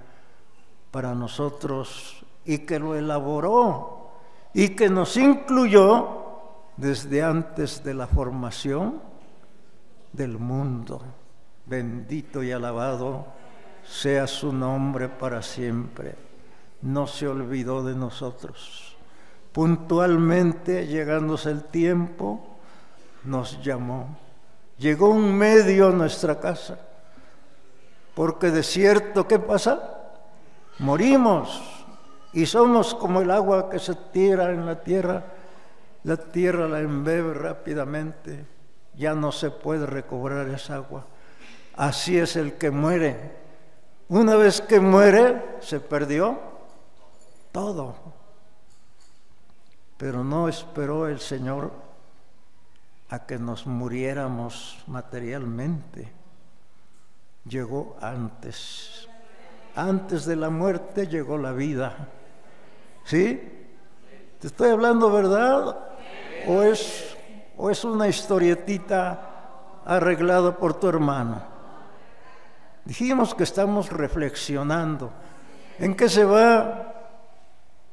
[0.91, 4.11] para nosotros y que lo elaboró
[4.53, 6.19] y que nos incluyó
[6.77, 9.01] desde antes de la formación
[10.13, 11.01] del mundo.
[11.65, 13.27] Bendito y alabado
[13.87, 16.15] sea su nombre para siempre.
[16.81, 18.95] No se olvidó de nosotros.
[19.51, 22.57] Puntualmente, llegándose el tiempo,
[23.25, 24.17] nos llamó.
[24.77, 26.79] Llegó un medio a nuestra casa.
[28.15, 29.98] Porque de cierto, ¿qué pasa?
[30.79, 31.61] Morimos
[32.31, 35.23] y somos como el agua que se tira en la tierra.
[36.03, 38.45] La tierra la embebe rápidamente,
[38.95, 41.05] ya no se puede recobrar esa agua.
[41.75, 43.37] Así es el que muere.
[44.07, 46.39] Una vez que muere, se perdió
[47.51, 47.95] todo.
[49.97, 51.71] Pero no esperó el Señor
[53.09, 56.09] a que nos muriéramos materialmente.
[57.43, 59.08] Llegó antes.
[59.79, 62.09] Antes de la muerte llegó la vida.
[63.05, 63.41] ¿Sí?
[64.37, 65.77] ¿Te estoy hablando verdad?
[66.47, 67.15] ¿O es,
[67.55, 71.41] o es una historietita arreglada por tu hermano?
[72.83, 75.11] Dijimos que estamos reflexionando.
[75.79, 76.93] ¿En qué se va?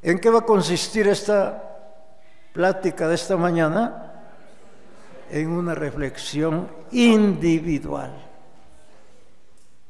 [0.03, 1.63] ¿En qué va a consistir esta
[2.53, 4.25] plática de esta mañana?
[5.31, 8.13] En una reflexión individual.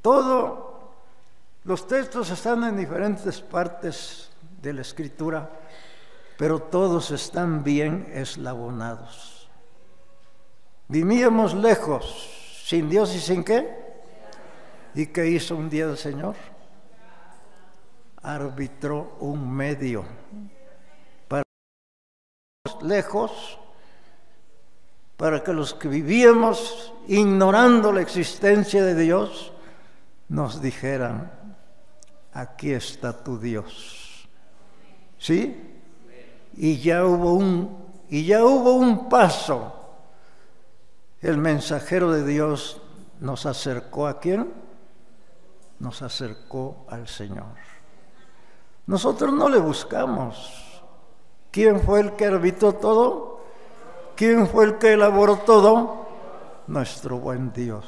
[0.02, 0.65] Todo,
[1.66, 4.30] los textos están en diferentes partes
[4.62, 5.50] de la escritura,
[6.38, 9.50] pero todos están bien eslabonados.
[10.86, 13.84] Vivíamos lejos, sin Dios y sin qué.
[14.94, 16.36] ¿Y qué hizo un día el Señor?
[18.22, 20.04] Arbitró un medio
[21.26, 21.42] para
[22.82, 23.58] lejos,
[25.16, 29.52] para que los que vivíamos ignorando la existencia de Dios,
[30.28, 31.35] nos dijeran,
[32.40, 34.28] aquí está tu Dios.
[35.18, 35.56] ¿Sí?
[36.56, 39.72] Y ya hubo un y ya hubo un paso.
[41.20, 42.80] El mensajero de Dios
[43.20, 44.66] nos acercó a quién?
[45.78, 47.56] nos acercó al Señor.
[48.86, 50.82] Nosotros no le buscamos.
[51.50, 53.40] ¿Quién fue el que arbitró todo?
[54.14, 56.06] ¿Quién fue el que elaboró todo?
[56.66, 57.84] Nuestro buen Dios.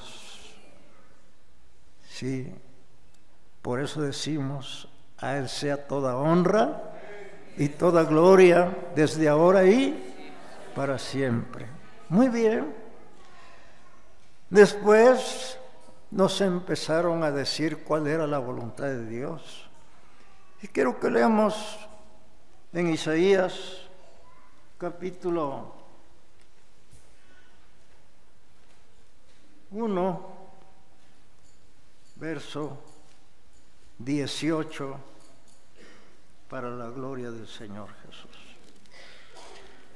[2.08, 2.52] Sí,
[3.68, 6.94] por eso decimos, a Él sea toda honra
[7.58, 10.14] y toda gloria desde ahora y
[10.74, 11.66] para siempre.
[12.08, 12.74] Muy bien.
[14.48, 15.58] Después
[16.10, 19.68] nos empezaron a decir cuál era la voluntad de Dios.
[20.62, 21.78] Y quiero que leamos
[22.72, 23.82] en Isaías
[24.78, 25.74] capítulo
[29.72, 30.26] 1,
[32.16, 32.87] verso
[33.98, 34.96] 18,
[36.48, 38.30] para la gloria del Señor Jesús.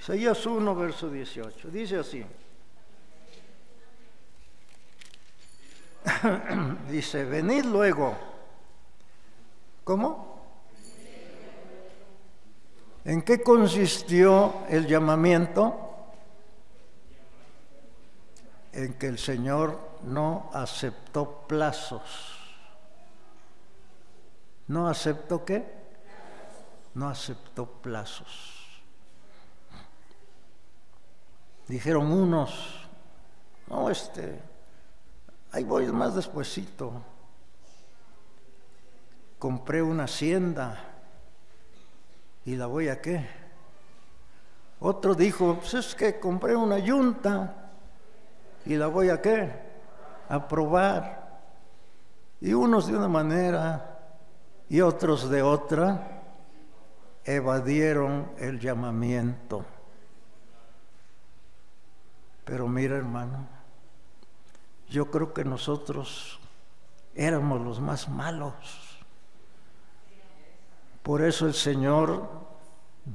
[0.01, 1.69] Isaías 1, verso 18.
[1.69, 2.25] Dice así.
[6.91, 8.17] Dice, venid luego.
[9.85, 10.33] ¿Cómo?
[13.05, 15.77] ¿En qué consistió el llamamiento?
[18.73, 22.32] En que el Señor no aceptó plazos.
[24.69, 25.65] ¿No aceptó qué?
[26.95, 28.83] No aceptó plazos.
[31.69, 32.87] Dijeron unos,
[33.69, 34.41] no, este,
[35.53, 36.93] Ahí voy más despuesito.
[39.39, 40.83] Compré una hacienda
[42.47, 43.29] y la voy a qué.
[44.81, 47.71] Otro dijo, pues es que compré una yunta
[48.65, 49.53] y la voy a qué,
[50.29, 51.43] a probar.
[52.41, 53.92] Y unos de una manera
[54.73, 56.23] y otros de otra
[57.27, 59.67] evadieron el llamamiento.
[62.47, 63.47] Pero mira hermano,
[64.89, 66.41] yo creo que nosotros
[67.15, 68.55] éramos los más malos.
[71.03, 72.31] Por eso el Señor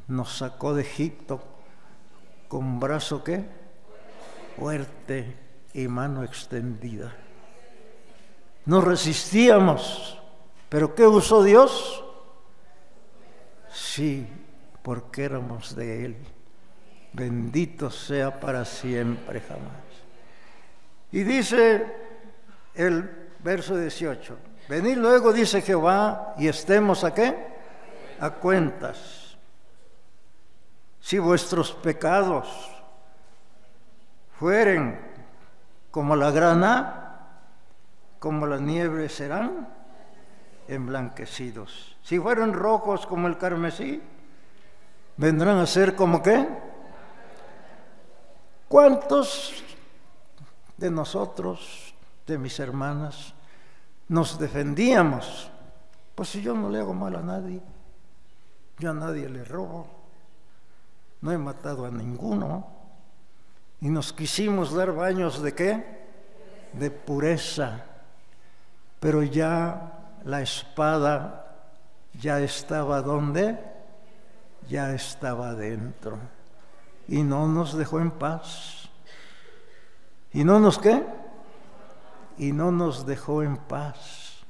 [0.08, 1.42] nos sacó de Egipto
[2.48, 3.50] con brazo qué?
[4.60, 5.36] Fuerte
[5.74, 7.16] y mano extendida.
[8.64, 10.18] nos resistíamos.
[10.70, 12.04] ¿Pero qué usó Dios?
[13.72, 14.28] Sí,
[14.82, 16.18] porque éramos de Él.
[17.14, 19.88] Bendito sea para siempre jamás.
[21.12, 21.86] Y dice
[22.76, 24.38] el verso 18,
[24.68, 27.48] venid luego, dice Jehová, y estemos a qué?
[28.20, 29.38] A cuentas.
[31.00, 32.48] Si vuestros pecados
[34.38, 35.00] fueren
[35.92, 37.30] como la grana,
[38.20, 39.77] como la nieve serán
[40.68, 41.98] emblanquecidos.
[42.02, 44.02] Si fueran rojos como el carmesí,
[45.18, 46.48] vendrán a ser como qué?
[48.68, 49.64] ¿Cuántos
[50.78, 51.94] de nosotros,
[52.26, 53.34] de mis hermanas,
[54.10, 55.50] nos defendíamos?
[56.16, 57.62] Pues si yo no le hago mal a nadie,
[58.80, 59.88] yo a nadie le robo,
[61.22, 62.68] no he matado a ninguno,
[63.80, 65.98] y nos quisimos dar baños de qué?
[66.74, 67.86] De pureza
[69.00, 69.97] pero ya
[70.28, 71.46] la espada
[72.20, 73.58] ya estaba donde?
[74.68, 76.20] Ya estaba dentro.
[77.08, 78.90] Y no nos dejó en paz.
[80.34, 81.02] ¿Y no nos qué?
[82.38, 84.44] Y no nos dejó en paz.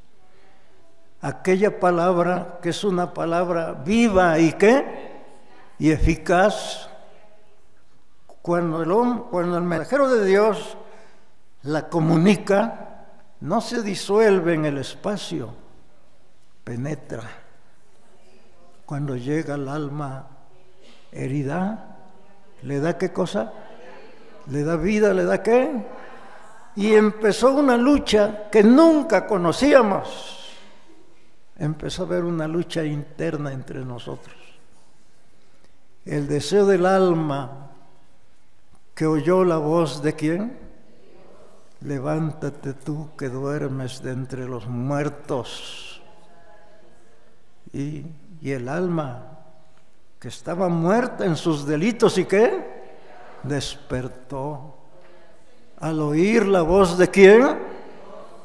[1.22, 5.22] Aquella palabra que es una palabra viva y qué?
[5.78, 6.90] Y eficaz.
[8.42, 10.76] Cuando el, hombre, cuando el mensajero de Dios
[11.62, 12.88] la comunica,
[13.42, 15.67] no se disuelve en el espacio,
[16.68, 17.24] penetra.
[18.86, 20.28] Cuando llega el alma
[21.14, 21.96] herida,
[22.64, 23.54] ¿le da qué cosa?
[24.48, 25.14] ¿Le da vida?
[25.14, 25.72] ¿Le da qué?
[26.76, 30.58] Y empezó una lucha que nunca conocíamos.
[31.58, 34.36] Empezó a haber una lucha interna entre nosotros.
[36.04, 37.70] El deseo del alma
[38.94, 40.68] que oyó la voz de quién?
[41.82, 45.97] levántate tú que duermes de entre los muertos.
[47.74, 48.06] Y,
[48.44, 49.40] el alma
[50.20, 52.86] que estaba muerta en sus delitos y qué?
[53.44, 54.76] Despertó
[55.80, 57.60] al oír la voz de quién?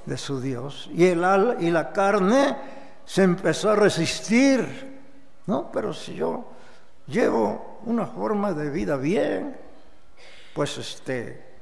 [0.05, 0.91] De su Dios.
[0.93, 2.57] Y, el al, y la carne
[3.05, 5.01] se empezó a resistir.
[5.47, 6.47] No, pero si yo
[7.07, 9.57] llevo una forma de vida bien,
[10.55, 11.53] pues este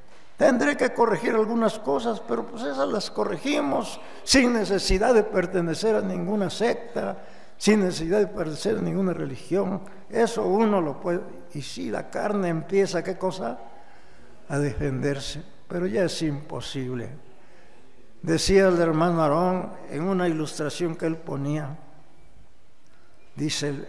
[0.41, 6.01] Tendré que corregir algunas cosas, pero pues esas las corregimos sin necesidad de pertenecer a
[6.01, 7.15] ninguna secta,
[7.61, 9.81] sin necesidad de pertenecer a ninguna religión.
[10.09, 11.21] Eso uno lo puede.
[11.53, 13.59] Y si la carne empieza, ¿qué cosa?
[14.49, 15.43] A defenderse.
[15.67, 17.11] Pero ya es imposible.
[18.23, 21.77] Decía el hermano Aarón en una ilustración que él ponía,
[23.35, 23.87] dice,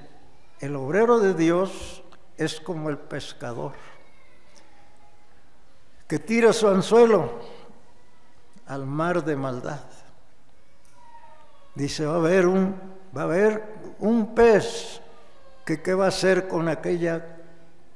[0.60, 2.04] el obrero de Dios
[2.36, 3.72] es como el pescador
[6.06, 7.40] que tira su anzuelo
[8.66, 9.80] al mar de maldad.
[11.74, 15.00] Dice, va a haber un, va a haber un pez
[15.64, 17.38] que qué va a hacer con aquella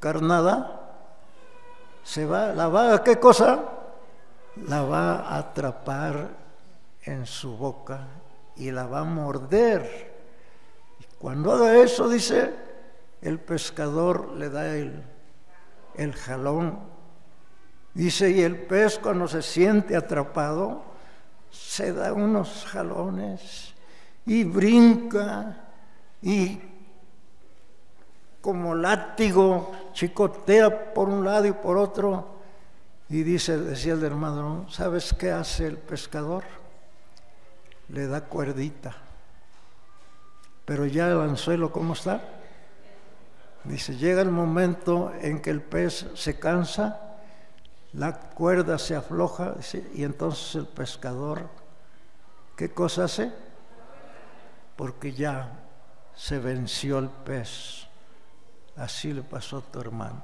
[0.01, 0.99] carnada?
[2.03, 3.65] Se va, la va a qué cosa?
[4.69, 6.29] La va a atrapar
[7.03, 8.07] en su boca
[8.57, 10.15] y la va a morder.
[11.01, 12.55] Y cuando haga eso, dice,
[13.21, 15.03] el pescador le da el,
[15.97, 16.97] el jalón
[17.97, 20.83] Dice, y el pez cuando se siente atrapado,
[21.51, 23.75] se da unos jalones
[24.27, 25.57] y brinca
[26.21, 26.61] y
[28.41, 32.37] como látigo chicotea por un lado y por otro.
[33.09, 36.45] Y dice, decía el hermano, ¿sabes qué hace el pescador?
[37.89, 38.97] Le da cuerdita.
[40.65, 42.21] Pero ya el anzuelo, ¿cómo está?
[43.63, 47.07] Dice, llega el momento en que el pez se cansa
[47.97, 49.55] la cuerda se afloja
[49.95, 51.49] y entonces el pescador,
[52.55, 53.33] ¿qué cosa hace?
[54.77, 55.67] Porque ya
[56.15, 57.87] se venció el pez.
[58.77, 60.23] Así le pasó a tu hermano.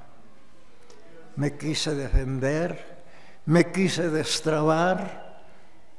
[1.35, 3.03] Me quise defender,
[3.45, 5.41] me quise destrabar,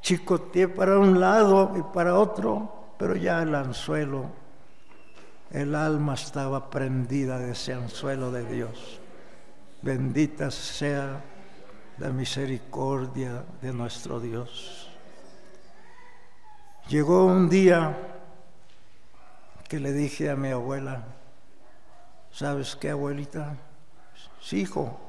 [0.00, 4.30] chicoteé para un lado y para otro, pero ya el anzuelo,
[5.50, 9.00] el alma estaba prendida de ese anzuelo de Dios.
[9.82, 11.22] Bendita sea
[11.98, 14.88] la misericordia de nuestro Dios.
[16.88, 18.13] Llegó un día
[19.74, 21.02] que le dije a mi abuela,
[22.30, 23.56] ¿sabes qué, abuelita?
[24.40, 25.00] Sí, hijo,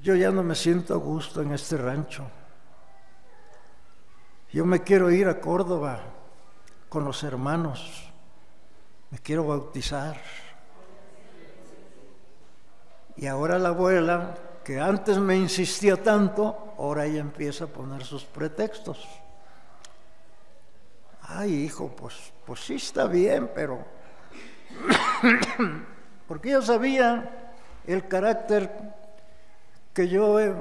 [0.00, 2.26] yo ya no me siento a gusto en este rancho.
[4.52, 6.00] Yo me quiero ir a Córdoba
[6.88, 8.12] con los hermanos,
[9.12, 10.20] me quiero bautizar.
[13.14, 18.24] Y ahora la abuela que antes me insistía tanto, ahora ella empieza a poner sus
[18.24, 19.23] pretextos.
[21.36, 22.14] Ay, hijo, pues,
[22.46, 23.84] pues sí está bien, pero...
[26.28, 27.28] Porque ella sabía
[27.86, 28.70] el carácter
[29.92, 30.54] que yo eh,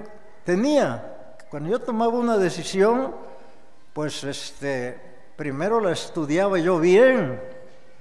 [0.43, 1.35] tenía.
[1.51, 3.13] Cuando yo tomaba una decisión,
[3.93, 4.99] pues este,
[5.35, 7.39] primero la estudiaba yo bien,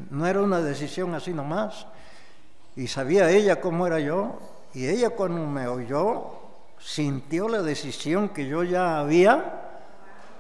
[0.09, 1.87] no era una decisión así nomás.
[2.75, 4.39] Y sabía ella cómo era yo,
[4.73, 6.41] y ella cuando me oyó,
[6.79, 9.61] sintió la decisión que yo ya había,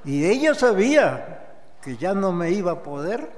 [0.06, 1.41] y ella sabía
[1.82, 3.30] que ya no me iba a poder,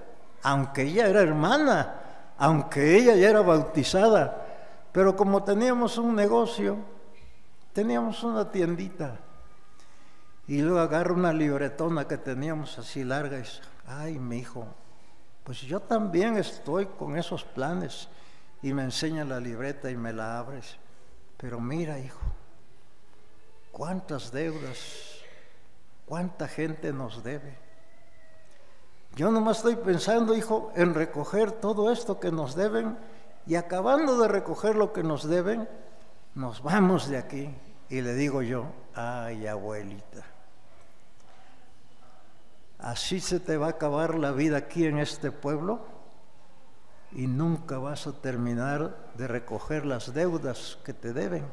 [0.42, 4.46] aunque ella era hermana, aunque ella ya era bautizada,
[4.92, 6.76] pero como teníamos un negocio,
[7.72, 9.18] teníamos una tiendita,
[10.46, 14.66] y luego agarro una libretona que teníamos así larga y dice, ay, mi hijo,
[15.42, 18.08] pues yo también estoy con esos planes.
[18.62, 20.76] Y me enseña la libreta y me la abres.
[21.36, 22.20] Pero mira, hijo,
[23.72, 24.78] cuántas deudas,
[26.06, 27.58] cuánta gente nos debe.
[29.16, 32.98] Yo nomás estoy pensando, hijo, en recoger todo esto que nos deben
[33.46, 35.68] y acabando de recoger lo que nos deben,
[36.34, 37.54] nos vamos de aquí.
[37.88, 40.24] Y le digo yo, ay abuelita,
[42.78, 45.80] así se te va a acabar la vida aquí en este pueblo
[47.12, 51.46] y nunca vas a terminar de recoger las deudas que te deben.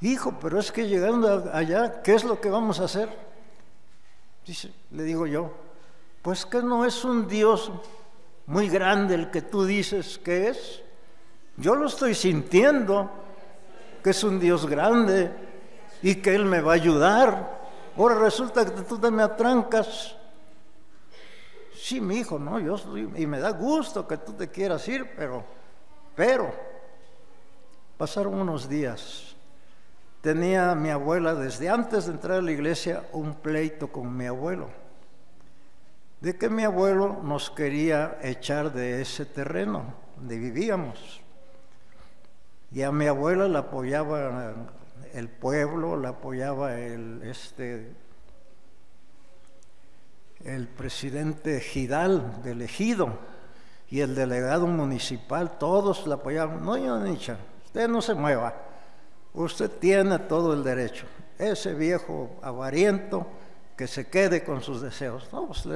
[0.00, 3.08] Hijo, pero es que llegando allá, ¿qué es lo que vamos a hacer?
[4.46, 5.52] Dice, le digo yo,
[6.22, 7.70] pues que no es un Dios
[8.46, 10.82] muy grande el que tú dices que es.
[11.56, 13.10] Yo lo estoy sintiendo,
[14.02, 15.32] que es un Dios grande
[16.00, 17.60] y que Él me va a ayudar.
[17.96, 20.16] Ahora resulta que tú te me atrancas.
[21.74, 22.76] Sí, mi hijo, no, yo
[23.16, 25.44] y me da gusto que tú te quieras ir, pero,
[26.14, 26.54] pero,
[27.98, 29.34] pasaron unos días.
[30.20, 34.68] Tenía mi abuela desde antes de entrar a la iglesia un pleito con mi abuelo,
[36.22, 41.20] de que mi abuelo nos quería echar de ese terreno donde vivíamos.
[42.70, 44.54] Y a mi abuela la apoyaba
[45.12, 47.92] el pueblo, la apoyaba el, este,
[50.44, 53.18] el presidente Gidal del ejido
[53.90, 56.64] y el delegado municipal, todos la apoyaban.
[56.64, 58.54] No, Nicha, usted no se mueva,
[59.34, 61.04] usted tiene todo el derecho.
[61.36, 63.26] Ese viejo avariento
[63.76, 65.28] que se quede con sus deseos.
[65.32, 65.66] No, pues,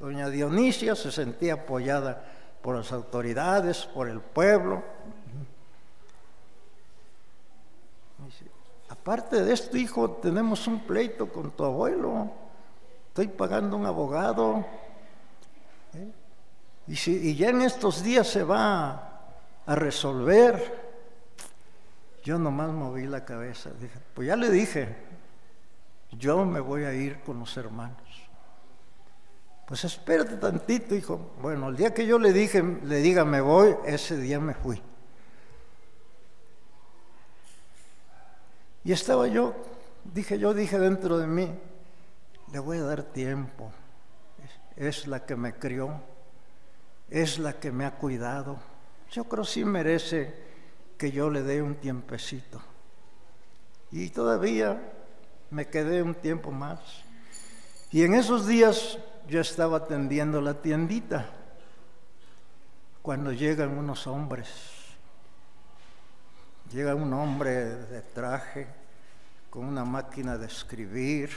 [0.00, 2.24] doña Dionisia se sentía apoyada
[2.62, 4.82] por las autoridades, por el pueblo.
[8.88, 12.30] Aparte de esto, hijo, tenemos un pleito con tu abuelo.
[13.08, 14.64] Estoy pagando un abogado.
[15.94, 16.12] ¿eh?
[16.88, 19.30] Y, si, y ya en estos días se va
[19.64, 20.86] a resolver.
[22.24, 23.70] Yo nomás moví la cabeza.
[23.80, 24.96] Dije, pues ya le dije,
[26.12, 28.05] yo me voy a ir con los hermanos.
[29.66, 31.32] Pues espérate tantito, hijo.
[31.42, 34.80] Bueno, el día que yo le dije, le diga me voy, ese día me fui.
[38.84, 39.56] Y estaba yo,
[40.04, 41.52] dije yo, dije dentro de mí,
[42.52, 43.72] le voy a dar tiempo.
[44.76, 46.00] Es la que me crió,
[47.10, 48.58] es la que me ha cuidado.
[49.10, 50.32] Yo creo sí merece
[50.96, 52.62] que yo le dé un tiempecito.
[53.90, 54.80] Y todavía
[55.50, 56.78] me quedé un tiempo más.
[57.90, 58.98] Y en esos días
[59.28, 61.30] yo estaba atendiendo la tiendita
[63.02, 64.76] cuando llegan unos hombres
[66.72, 68.66] Llega un hombre de traje
[69.50, 71.30] con una máquina de escribir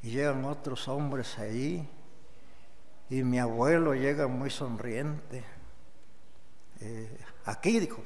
[0.00, 1.88] y llegan otros hombres ahí
[3.10, 5.42] y mi abuelo llega muy sonriente.
[6.80, 8.02] Eh, aquí, dijo,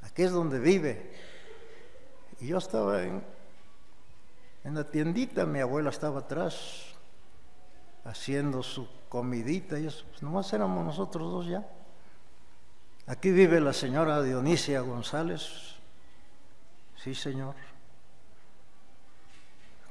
[0.00, 1.12] aquí es donde vive.
[2.40, 3.22] Y yo estaba en,
[4.64, 6.89] en la tiendita, mi abuelo estaba atrás
[8.04, 11.66] haciendo su comidita y eso, pues nomás éramos nosotros dos ya.
[13.06, 15.70] Aquí vive la señora Dionisia González,
[17.02, 17.54] Sí, Señor.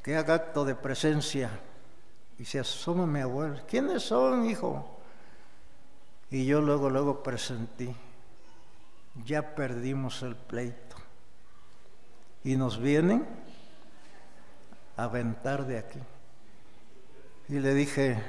[0.03, 1.49] Qué acto de presencia.
[2.37, 3.59] Y se asoma mi abuelo.
[3.67, 4.99] ¿Quiénes son, hijo?
[6.29, 7.93] Y yo luego, luego presentí.
[9.25, 10.95] Ya perdimos el pleito.
[12.43, 13.27] Y nos vienen
[14.95, 15.99] a aventar de aquí.
[17.49, 18.21] Y le dije,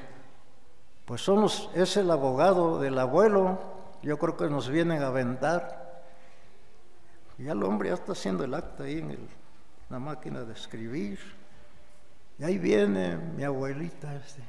[1.04, 3.58] pues somos, es el abogado del abuelo,
[4.02, 6.04] yo creo que nos vienen a aventar.
[7.36, 9.28] Y ya el hombre ya está haciendo el acta ahí en
[9.90, 11.18] la máquina de escribir.
[12.38, 14.14] Y ahí viene mi abuelita.
[14.16, 14.42] Este,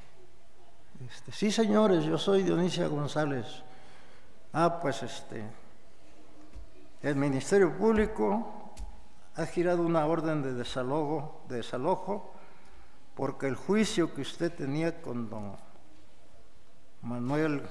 [1.05, 3.45] este, sí, señores, yo soy Dionisia González.
[4.53, 5.43] Ah, pues este,
[7.01, 8.73] el Ministerio Público
[9.35, 12.30] ha girado una orden de desalojo, de desalojo
[13.15, 15.55] porque el juicio que usted tenía con don
[17.01, 17.63] Manuel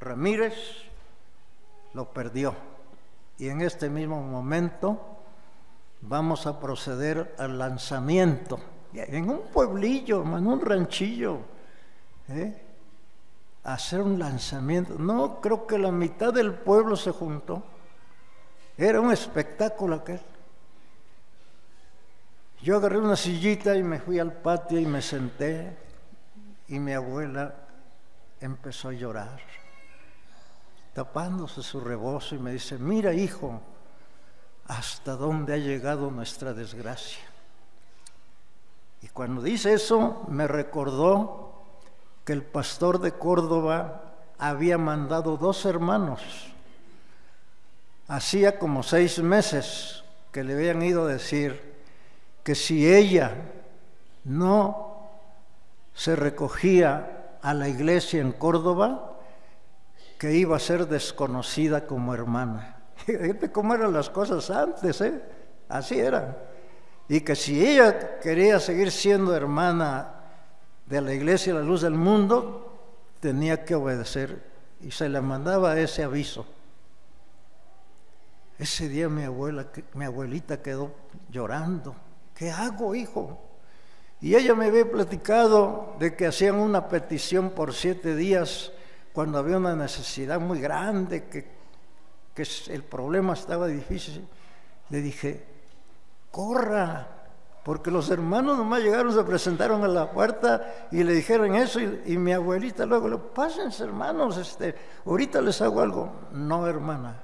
[0.00, 0.54] Ramírez
[1.92, 2.54] lo perdió.
[3.38, 5.00] Y en este mismo momento
[6.00, 8.58] vamos a proceder al lanzamiento.
[8.92, 11.38] En un pueblillo, en un ranchillo,
[12.28, 12.62] ¿eh?
[13.64, 14.96] hacer un lanzamiento.
[14.98, 17.62] No, creo que la mitad del pueblo se juntó.
[18.76, 20.20] Era un espectáculo aquel.
[22.64, 25.76] Yo agarré una sillita y me fui al patio y me senté
[26.66, 27.54] y mi abuela
[28.40, 29.38] empezó a llorar,
[30.94, 33.60] tapándose su rebozo y me dice, mira hijo,
[34.66, 37.22] hasta dónde ha llegado nuestra desgracia.
[39.02, 41.66] Y cuando dice eso, me recordó
[42.24, 46.22] que el pastor de Córdoba había mandado dos hermanos,
[48.08, 50.02] hacía como seis meses
[50.32, 51.73] que le habían ido a decir,
[52.44, 53.34] que si ella
[54.24, 55.08] no
[55.94, 59.18] se recogía a la iglesia en Córdoba,
[60.18, 62.76] que iba a ser desconocida como hermana.
[62.96, 65.22] Fíjate cómo eran las cosas antes, ¿eh?
[65.68, 66.36] Así eran.
[67.08, 70.14] Y que si ella quería seguir siendo hermana
[70.86, 72.78] de la iglesia la luz del mundo,
[73.20, 74.52] tenía que obedecer.
[74.82, 76.46] Y se le mandaba ese aviso.
[78.58, 80.92] Ese día mi abuela, mi abuelita quedó
[81.30, 82.03] llorando
[82.34, 83.40] ¿qué hago, hijo?
[84.20, 88.72] Y ella me había platicado de que hacían una petición por siete días
[89.12, 91.46] cuando había una necesidad muy grande, que,
[92.34, 94.26] que el problema estaba difícil.
[94.90, 95.44] Le dije,
[96.30, 97.06] corra,
[97.64, 102.18] porque los hermanos nomás llegaron, se presentaron a la puerta y le dijeron eso, y,
[102.18, 104.74] mi abuelita luego le pásense hermanos, este,
[105.06, 106.12] ahorita les hago algo.
[106.32, 107.22] No, hermana,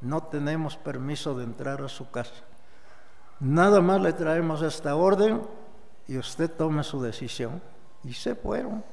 [0.00, 2.32] no tenemos permiso de entrar a su casa.
[3.42, 5.42] Nada más le traemos esta orden
[6.06, 7.60] y usted tome su decisión.
[8.04, 8.84] Y se fueron.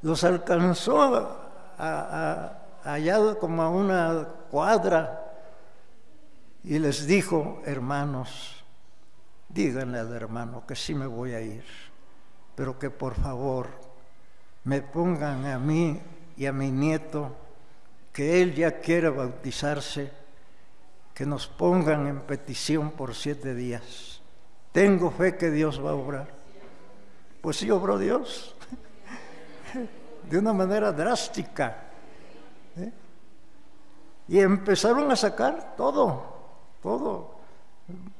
[0.00, 1.36] Los alcanzó
[1.76, 5.24] allá como a una cuadra
[6.62, 8.64] y les dijo, hermanos,
[9.48, 11.64] díganle al hermano que sí me voy a ir,
[12.54, 13.70] pero que por favor
[14.62, 16.00] me pongan a mí
[16.36, 17.34] y a mi nieto,
[18.12, 20.12] que él ya quiere bautizarse
[21.18, 24.22] que nos pongan en petición por siete días.
[24.70, 26.28] Tengo fe que Dios va a obrar.
[27.40, 28.54] Pues sí obró Dios,
[30.30, 31.76] de una manera drástica.
[32.76, 32.92] ¿eh?
[34.28, 36.22] Y empezaron a sacar todo,
[36.80, 37.34] todo.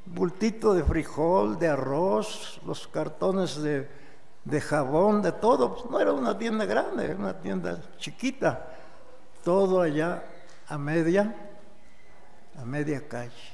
[0.04, 3.88] Bultito de frijol, de arroz, los cartones de,
[4.42, 5.84] de jabón, de todo.
[5.88, 8.70] No era una tienda grande, era una tienda chiquita.
[9.44, 10.24] Todo allá
[10.66, 11.47] a media
[12.58, 13.52] a media calle.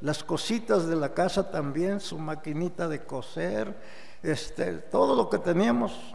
[0.00, 3.74] Las cositas de la casa también, su maquinita de coser,
[4.22, 6.14] este, todo lo que teníamos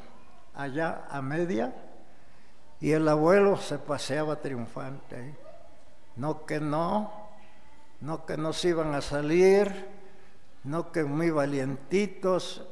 [0.54, 1.74] allá a media.
[2.80, 5.38] Y el abuelo se paseaba triunfante.
[6.16, 7.12] No que no,
[8.02, 9.88] no que no se iban a salir,
[10.64, 12.68] no que muy valientitos.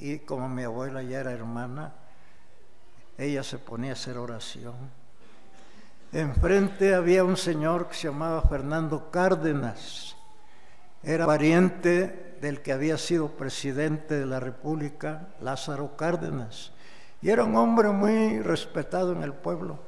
[0.00, 1.92] Y como mi abuela ya era hermana,
[3.16, 4.97] ella se ponía a hacer oración
[6.12, 10.16] Enfrente había un señor que se llamaba Fernando Cárdenas.
[11.02, 16.72] Era pariente del que había sido presidente de la República, Lázaro Cárdenas.
[17.20, 19.78] Y era un hombre muy respetado en el pueblo.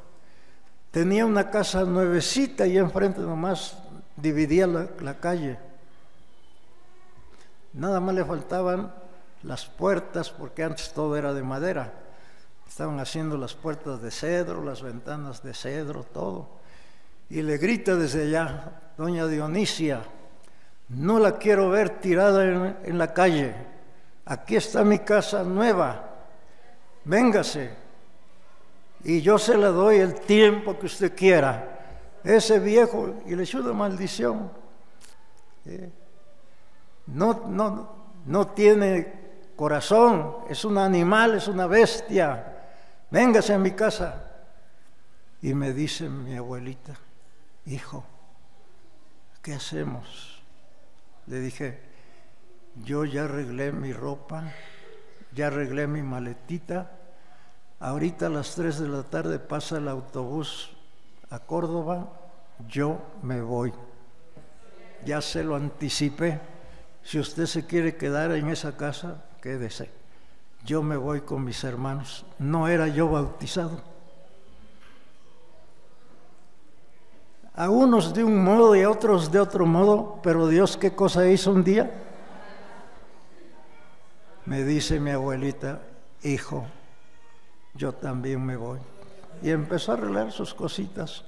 [0.90, 3.78] Tenía una casa nuevecita y enfrente nomás
[4.16, 5.58] dividía la, la calle.
[7.72, 8.92] Nada más le faltaban
[9.42, 11.92] las puertas porque antes todo era de madera.
[12.70, 16.50] Estaban haciendo las puertas de cedro, las ventanas de cedro, todo.
[17.28, 20.04] Y le grita desde allá, doña Dionisia,
[20.90, 23.56] no la quiero ver tirada en, la calle.
[24.24, 26.10] Aquí está mi casa nueva.
[27.04, 27.70] Véngase.
[29.02, 31.80] Y yo se la doy el tiempo que usted quiera.
[32.22, 34.48] Ese viejo, y le echó de maldición.
[35.66, 35.90] Eh,
[37.08, 37.96] no, no,
[38.26, 42.58] no tiene corazón, es un animal, es una bestia
[43.10, 44.26] véngase a mi casa.
[45.42, 46.94] Y me dice mi abuelita,
[47.64, 48.04] hijo,
[49.42, 50.42] ¿qué hacemos?
[51.26, 51.80] Le dije,
[52.84, 54.52] yo ya arreglé mi ropa,
[55.32, 56.90] ya arreglé mi maletita,
[57.78, 60.76] ahorita a las 3 de la tarde pasa el autobús
[61.30, 62.12] a Córdoba,
[62.68, 63.72] yo me voy.
[65.06, 66.38] Ya se lo anticipé.
[67.02, 69.99] Si usted se quiere quedar en esa casa, quédese
[70.64, 72.24] yo me voy con mis hermanos.
[72.38, 73.80] No era yo bautizado.
[77.54, 81.28] A unos de un modo y a otros de otro modo, pero Dios qué cosa
[81.28, 81.90] hizo un día?
[84.46, 85.80] Me dice mi abuelita,
[86.22, 86.66] hijo,
[87.74, 88.78] yo también me voy.
[89.42, 91.24] Y empezó a arreglar sus cositas.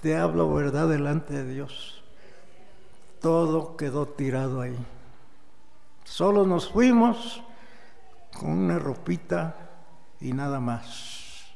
[0.00, 2.02] Te hablo verdad delante de Dios.
[3.20, 4.76] Todo quedó tirado ahí.
[6.04, 7.42] Solo nos fuimos
[8.38, 9.56] con una ropita
[10.20, 11.46] y nada más.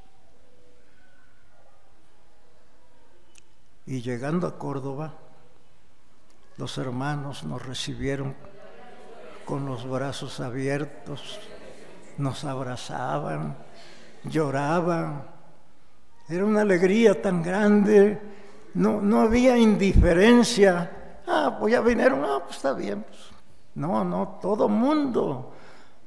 [3.86, 5.14] Y llegando a Córdoba,
[6.56, 8.34] los hermanos nos recibieron
[9.44, 11.40] con los brazos abiertos,
[12.18, 13.56] nos abrazaban,
[14.24, 15.24] lloraban.
[16.28, 18.20] Era una alegría tan grande,
[18.74, 21.22] no, no había indiferencia.
[21.26, 23.04] Ah, pues ya vinieron, ah, pues está bien.
[23.74, 25.54] No, no, todo mundo,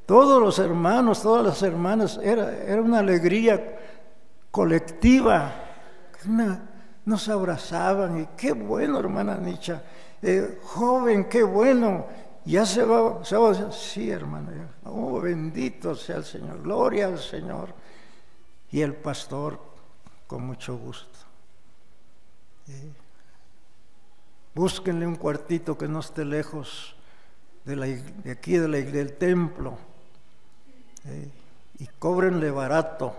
[0.05, 3.79] todos los hermanos, todas las hermanas, era, era una alegría
[4.51, 5.53] colectiva,
[7.05, 9.81] nos abrazaban y qué bueno, hermana Nicha,
[10.21, 12.05] eh, joven, qué bueno,
[12.45, 14.51] ya se va, se va, sí, hermano,
[14.85, 17.73] oh, bendito sea el Señor, gloria al Señor.
[18.71, 19.59] Y el pastor,
[20.25, 21.19] con mucho gusto.
[24.55, 26.95] Búsquenle un cuartito que no esté lejos
[27.65, 29.77] de, la, de aquí del templo
[31.79, 33.15] y cóbrenle barato.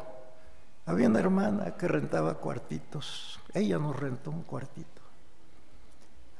[0.87, 5.03] Había una hermana que rentaba cuartitos, ella nos rentó un cuartito.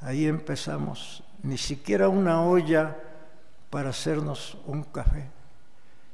[0.01, 2.97] Ahí empezamos ni siquiera una olla
[3.71, 5.31] para hacernos un café,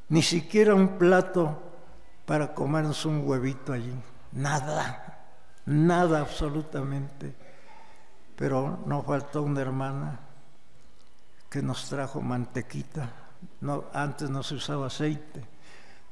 [0.08, 1.60] ni siquiera un plato
[2.24, 3.94] para comernos un huevito allí,
[4.32, 5.18] nada,
[5.66, 7.34] nada absolutamente.
[8.36, 10.20] Pero nos faltó una hermana
[11.50, 13.10] que nos trajo mantequita,
[13.60, 15.44] no, antes no se usaba aceite.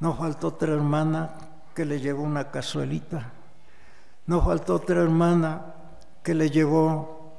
[0.01, 1.35] Nos faltó otra hermana
[1.74, 3.33] que le llevó una cazuelita.
[4.26, 5.74] Nos faltó otra hermana
[6.22, 7.39] que le llevó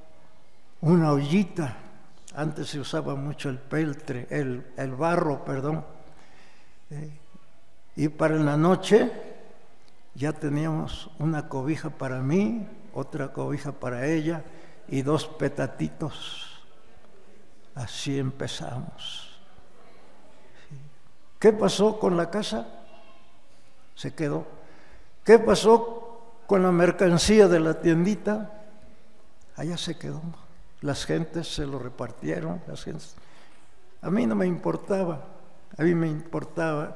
[0.82, 1.78] una ollita.
[2.36, 5.86] Antes se usaba mucho el peltre, el, el barro, perdón.
[6.90, 7.20] Eh,
[7.96, 9.12] y para la noche
[10.16, 14.44] ya teníamos una cobija para mí, otra cobija para ella
[14.88, 16.62] y dos petatitos.
[17.76, 19.29] Así empezamos.
[21.40, 22.68] ¿Qué pasó con la casa?
[23.96, 24.46] Se quedó.
[25.24, 28.52] ¿Qué pasó con la mercancía de la tiendita?
[29.56, 30.22] Allá se quedó.
[30.82, 33.16] Las gentes se lo repartieron, las gentes.
[34.02, 35.26] A mí no me importaba,
[35.78, 36.96] a mí me importaba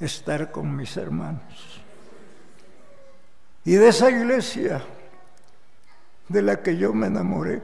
[0.00, 1.80] estar con mis hermanos.
[3.64, 4.82] Y de esa iglesia
[6.28, 7.62] de la que yo me enamoré,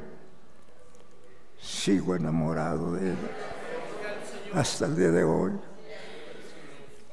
[1.60, 3.30] sigo enamorado de ella
[4.54, 5.52] hasta el día de hoy.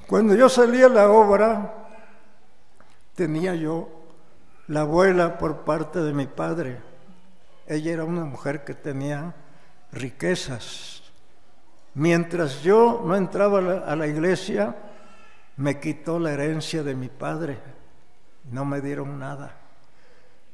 [0.07, 1.73] Cuando yo salí a la obra,
[3.15, 3.89] tenía yo
[4.67, 6.95] la abuela por parte de mi padre
[7.67, 9.33] ella era una mujer que tenía
[9.91, 11.01] riquezas.
[11.95, 14.75] Mientras yo no entraba a la, iglesia,
[15.57, 17.57] me quitó la herencia de mi padre.
[18.51, 19.57] No me dieron nada.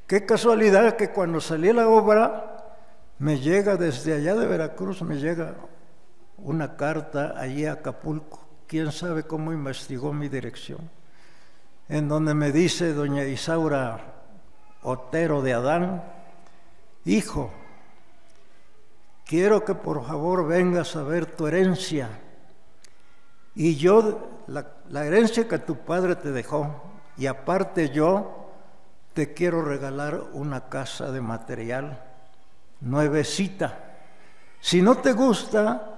[0.07, 2.75] Qué casualidad que cuando salí a la obra,
[3.17, 5.55] me llega desde allá de Veracruz, me llega
[6.37, 8.40] una carta allí a Acapulco.
[8.71, 10.89] Quién sabe cómo investigó mi dirección.
[11.89, 13.99] En donde me dice doña Isaura
[14.81, 16.01] Otero de Adán,
[17.03, 17.51] hijo,
[19.25, 22.17] quiero que por favor vengas a ver tu herencia.
[23.55, 26.81] Y yo, la, herencia que tu padre te dejó,
[27.17, 28.53] y aparte yo,
[29.13, 32.05] te quiero regalar una casa de material
[32.79, 33.97] nuevecita.
[34.61, 35.91] Si no te gusta,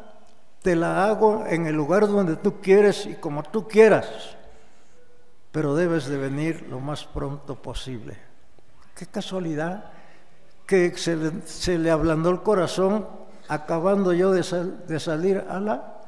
[0.64, 4.38] te la hago en el lugar donde tú quieres y como tú quieras,
[5.51, 8.18] pero debes de venir lo más pronto posible.
[8.95, 9.91] Qué casualidad
[10.66, 13.05] que se le, ablandó el corazón
[13.49, 15.99] acabando yo de, salir a la...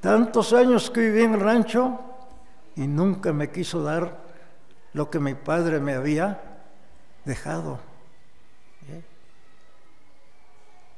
[0.00, 1.98] Tantos años que viví en el rancho
[2.76, 4.18] y nunca me quiso dar
[4.92, 6.60] lo que mi padre me había
[7.24, 7.80] dejado.
[8.90, 9.02] ¿Eh?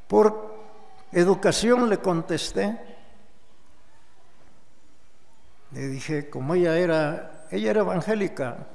[0.09, 0.50] Por
[1.13, 2.79] educación le contesté.
[5.73, 8.67] Le dije, como ella era, ella era evangélica,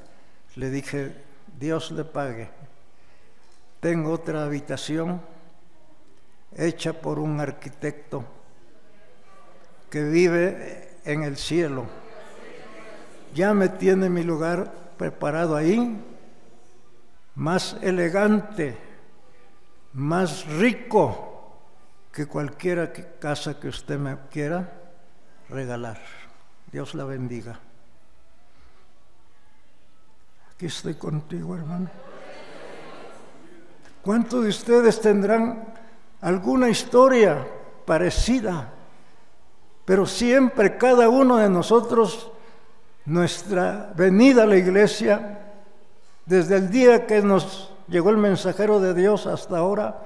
[0.56, 1.14] le dije,
[1.60, 2.50] Dios le pague.
[3.80, 5.22] Tengo otra habitación
[6.56, 8.24] hecha por un arquitecto
[9.90, 11.86] que vive en el cielo.
[13.34, 16.02] Ya me tiene mi lugar preparado ahí,
[17.36, 18.78] más elegante,
[19.94, 21.35] más rico
[22.16, 24.72] que cualquiera casa que usted me quiera
[25.50, 26.00] regalar.
[26.72, 27.60] Dios la bendiga.
[30.54, 31.90] Aquí estoy contigo, hermano.
[34.02, 35.74] ¿Cuántos de ustedes tendrán
[36.22, 37.46] alguna historia
[37.86, 38.72] parecida?
[39.84, 42.32] Pero siempre cada uno de nosotros,
[43.04, 45.52] nuestra venida a la iglesia,
[46.26, 50.00] desde el día que nos llegó el mensajero de Dios hasta ahora,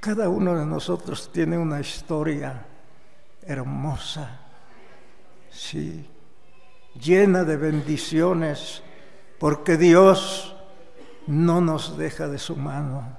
[0.00, 2.64] cada uno de nosotros tiene una historia
[3.42, 4.40] hermosa,
[5.50, 6.06] sí,
[7.00, 8.82] llena de bendiciones,
[9.38, 10.54] porque Dios
[11.26, 13.16] no nos deja de su mano.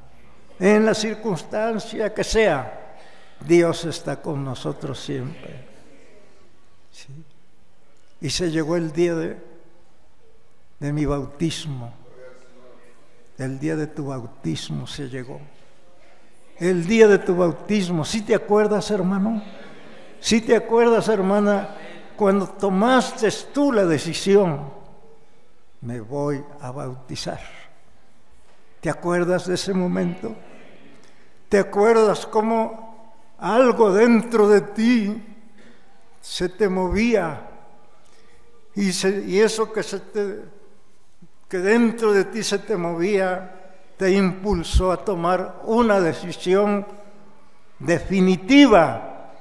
[0.59, 2.97] En la circunstancia que sea,
[3.45, 5.67] Dios está con nosotros siempre.
[8.21, 9.37] Y se llegó el día de,
[10.79, 11.93] de mi bautismo.
[13.37, 15.39] El día de tu bautismo se llegó.
[16.59, 19.41] El día de tu bautismo, ¿sí te acuerdas, hermano?
[20.19, 21.75] ¿Sí te acuerdas, hermana,
[22.17, 24.69] cuando tomaste tú la decisión?
[25.79, 27.39] Me voy a bautizar.
[28.81, 30.35] ¿Te acuerdas de ese momento?
[31.47, 35.23] ¿Te acuerdas cómo algo dentro de ti
[36.19, 37.49] se te movía
[38.75, 40.01] y, eso que, se
[41.47, 43.58] que dentro de ti se te movía
[43.99, 46.87] te impulsó a tomar una decisión
[47.77, 49.33] definitiva.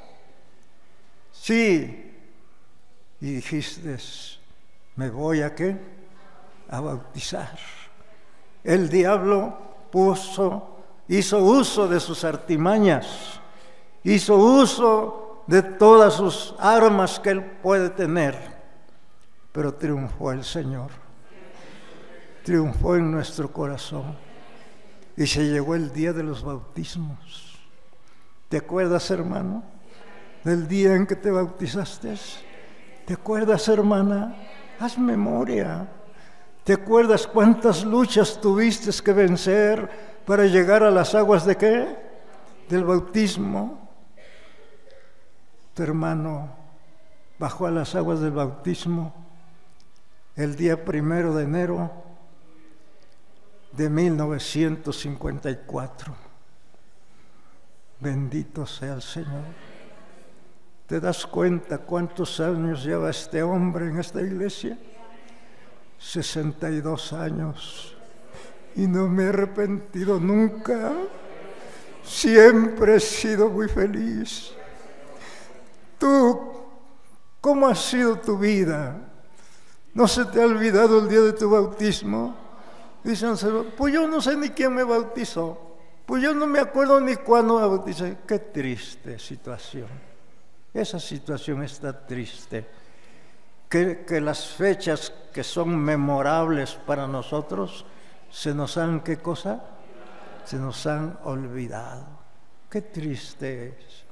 [1.32, 2.12] Sí,
[3.20, 3.96] y dijiste,
[4.96, 5.78] me voy a qué?
[6.68, 7.56] A bautizar.
[8.62, 9.56] El diablo
[9.90, 13.40] puso, hizo uso de sus artimañas,
[14.04, 18.58] hizo uso de todas sus armas que él puede tener
[19.58, 20.90] pero triunfó el Señor.
[22.44, 24.16] Triunfó en nuestro corazón.
[25.18, 27.58] Y se llegó el día de los bautismos.
[28.48, 29.64] ¿Te acuerdas, hermano?
[30.44, 32.14] Del día en que te bautizaste.
[33.04, 34.36] ¿Te acuerdas, hermana?
[34.78, 35.88] Haz memoria.
[36.62, 39.90] ¿Te acuerdas cuántas luchas tuviste que vencer
[40.24, 41.96] para llegar a las aguas de qué?
[42.68, 43.90] Del bautismo.
[45.74, 46.48] Tu hermano
[47.40, 49.12] bajó a las aguas del bautismo
[50.36, 52.07] el día primero de enero
[53.78, 56.14] de 1954.
[58.00, 59.44] Bendito sea el Señor.
[60.88, 64.76] ¿Te das cuenta cuántos años lleva este hombre en esta iglesia?
[65.96, 67.96] 62 años.
[68.74, 70.92] Y no me he arrepentido nunca.
[72.02, 74.50] Siempre he sido muy feliz.
[75.98, 76.40] Tú,
[77.40, 78.96] ¿cómo ha sido tu vida?
[79.94, 82.47] ¿No se te ha olvidado el día de tu bautismo?
[83.02, 83.34] Dicen,
[83.76, 85.76] pues yo no sé ni quién me bautizó.
[86.04, 88.18] Pues yo no me acuerdo ni cuándo me bauticé.
[88.26, 89.88] Qué triste situación.
[90.72, 92.66] Esa situación está triste.
[93.68, 97.84] Que, que las fechas que son memorables para nosotros
[98.30, 99.62] se nos han, ¿qué cosa?
[100.44, 102.06] Se nos han olvidado.
[102.70, 104.04] Qué triste es.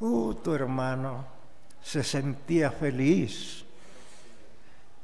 [0.00, 1.26] Uh, tu hermano
[1.82, 3.64] se sentía feliz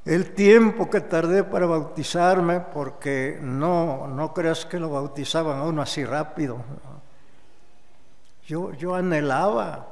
[0.06, 5.82] el tiempo que tardé para bautizarme, porque no, no creas que lo bautizaban a uno
[5.82, 6.58] así rápido.
[8.46, 9.88] Yo, yo anhelaba,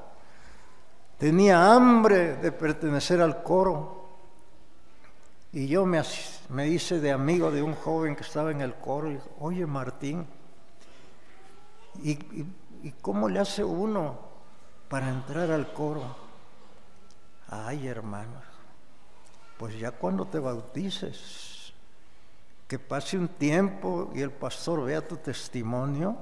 [1.18, 4.04] tenía hambre de pertenecer al coro.
[5.52, 6.00] Y yo me,
[6.48, 10.26] me hice de amigo de un joven que estaba en el coro y oye Martín,
[12.04, 12.12] ¿y,
[12.82, 14.16] y cómo le hace uno
[14.88, 16.02] para entrar al coro?
[17.48, 18.53] Ay, hermanos
[19.58, 21.72] pues ya cuando te bautices,
[22.68, 26.16] que pase un tiempo y el pastor vea tu testimonio,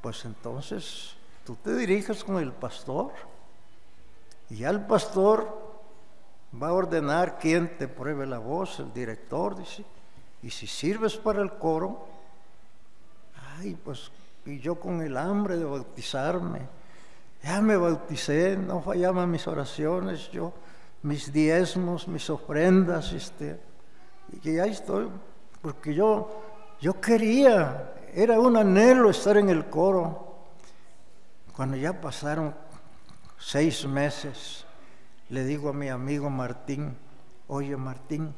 [0.00, 3.12] pues entonces tú te diriges con el pastor
[4.50, 5.68] y ya el pastor
[6.60, 9.84] va a ordenar quién te pruebe la voz, el director, dice,
[10.42, 12.06] y si sirves para el coro,
[13.58, 14.10] ay, pues,
[14.46, 16.60] y yo con el hambre de bautizarme,
[17.42, 20.52] ya me bauticé, no fallaban mis oraciones, yo
[21.02, 23.60] mis diezmos, mis ofrendas, este,
[24.42, 25.08] y ahí estoy,
[25.62, 26.42] porque yo,
[26.80, 30.26] yo quería, era un anhelo estar en el coro.
[31.54, 32.54] Cuando ya pasaron
[33.38, 34.64] seis meses,
[35.28, 36.96] le digo a mi amigo Martín,
[37.48, 38.34] oye Martín,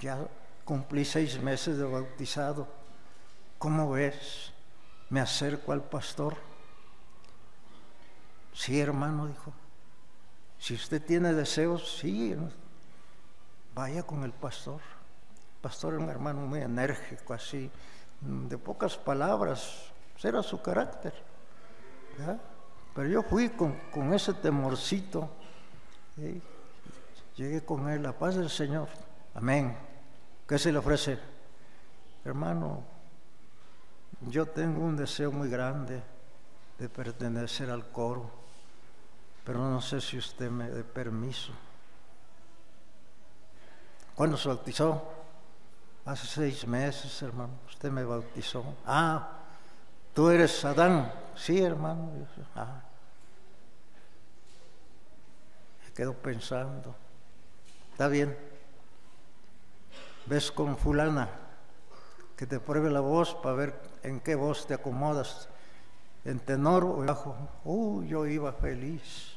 [0.00, 0.18] ya
[0.64, 2.68] cumplí seis meses de bautizado,
[3.58, 4.52] ¿cómo ves?
[5.10, 6.36] Me acerco al pastor.
[8.52, 9.52] Sí, hermano, dijo,
[10.64, 12.34] si usted tiene deseos, sí,
[13.74, 14.80] vaya con el pastor.
[15.56, 17.70] El pastor es un hermano muy enérgico, así,
[18.22, 21.12] de pocas palabras, será su carácter.
[22.94, 23.74] Pero yo fui con,
[24.14, 25.28] ese temorcito,
[27.36, 28.88] llegué con él, la paz del Señor,
[29.34, 29.76] amén.
[30.48, 31.18] ¿Qué se le ofrece?
[32.24, 32.82] Hermano,
[34.22, 36.02] yo tengo un deseo muy grande
[36.78, 38.43] de pertenecer al coro,
[39.44, 41.52] pero no sé si usted me dé permiso.
[44.14, 45.02] ¿Cuándo se bautizó?
[46.04, 47.52] Hace seis meses, hermano.
[47.66, 48.64] Usted me bautizó.
[48.86, 49.28] Ah,
[50.12, 51.12] tú eres Adán.
[51.34, 52.10] Sí, hermano.
[52.54, 52.82] Ah.
[55.84, 56.94] Me quedo pensando.
[57.92, 58.36] Está bien.
[60.26, 61.28] Ves con fulana
[62.36, 65.48] que te pruebe la voz para ver en qué voz te acomodas,
[66.24, 67.36] en tenor o bajo.
[67.64, 69.33] Uh, yo iba feliz.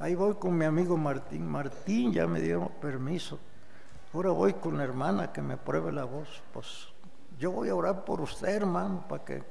[0.00, 1.44] Ahí voy con mi amigo Martín.
[1.44, 3.36] Martín ya me dio permiso.
[4.14, 6.40] Ahora voy con la hermana que me pruebe la voz.
[6.52, 6.86] Pues
[7.36, 9.42] yo voy a orar por usted, hermano, para que,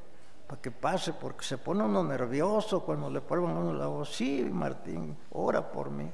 [0.61, 4.15] que pase, porque se pone uno nervioso cuando le prueban a uno la voz.
[4.15, 6.09] Sí, Martín, ora por mí.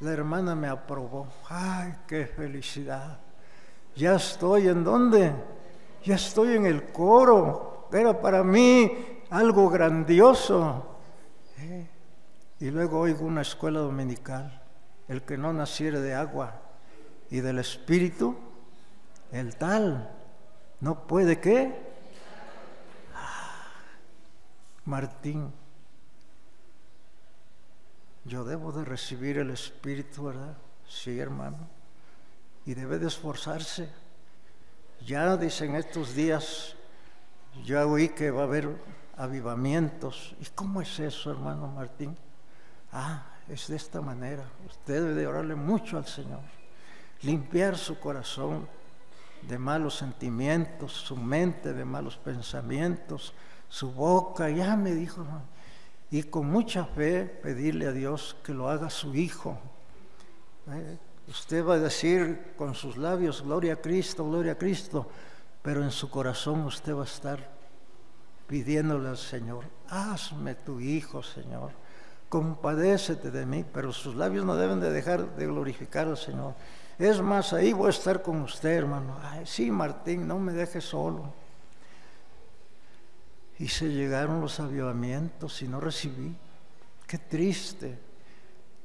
[0.00, 1.28] La hermana me aprobó.
[1.48, 3.20] Ay, qué felicidad.
[3.96, 5.32] Ya estoy en dónde?
[6.04, 7.88] Ya estoy en el coro.
[7.90, 10.91] Era para mí algo grandioso.
[12.62, 14.62] Y luego oigo una escuela dominical.
[15.08, 16.62] El que no naciere de agua
[17.28, 18.36] y del Espíritu,
[19.32, 20.08] el tal
[20.78, 21.74] no puede qué.
[23.16, 23.66] Ah,
[24.84, 25.52] Martín,
[28.26, 30.56] yo debo de recibir el Espíritu, ¿verdad?
[30.86, 31.68] Sí, hermano.
[32.64, 33.90] Y debe de esforzarse.
[35.04, 36.76] Ya dicen estos días,
[37.64, 38.68] ya oí que va a haber
[39.16, 40.36] avivamientos.
[40.40, 42.16] ¿Y cómo es eso, hermano Martín?
[42.92, 44.44] Ah, es de esta manera.
[44.66, 46.40] Usted debe de orarle mucho al Señor.
[47.22, 48.68] Limpiar su corazón
[49.42, 53.32] de malos sentimientos, su mente de malos pensamientos,
[53.68, 54.50] su boca.
[54.50, 55.24] Ya me dijo,
[56.10, 59.58] y con mucha fe pedirle a Dios que lo haga su hijo.
[60.68, 65.08] Eh, usted va a decir con sus labios, gloria a Cristo, gloria a Cristo,
[65.62, 67.50] pero en su corazón usted va a estar
[68.46, 71.70] pidiéndole al Señor, hazme tu hijo, Señor,
[72.32, 76.54] compadécete de mí, pero sus labios no deben de dejar de glorificar al Señor.
[76.98, 79.18] Es más, ahí voy a estar con usted, hermano.
[79.22, 81.30] Ay, sí, Martín, no me deje solo.
[83.58, 86.34] Y se llegaron los avivamientos y no recibí.
[87.06, 87.98] Qué triste.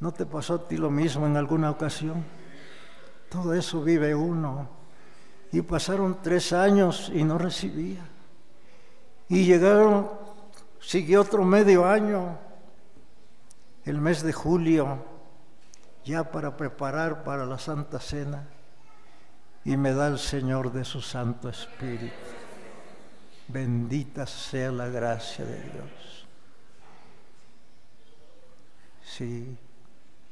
[0.02, 2.26] ¿No te pasó a ti lo mismo en alguna ocasión?
[3.30, 4.68] Todo eso vive uno.
[5.54, 8.06] Y pasaron tres años y no recibía.
[9.30, 10.10] Y llegaron,
[10.82, 12.46] siguió otro medio año,
[13.88, 14.98] el mes de julio,
[16.04, 18.46] ya para preparar para la Santa Cena.
[19.64, 22.14] Y me da el Señor de su Santo Espíritu.
[23.48, 26.28] Bendita sea la gracia de Dios.
[29.06, 29.58] Sí.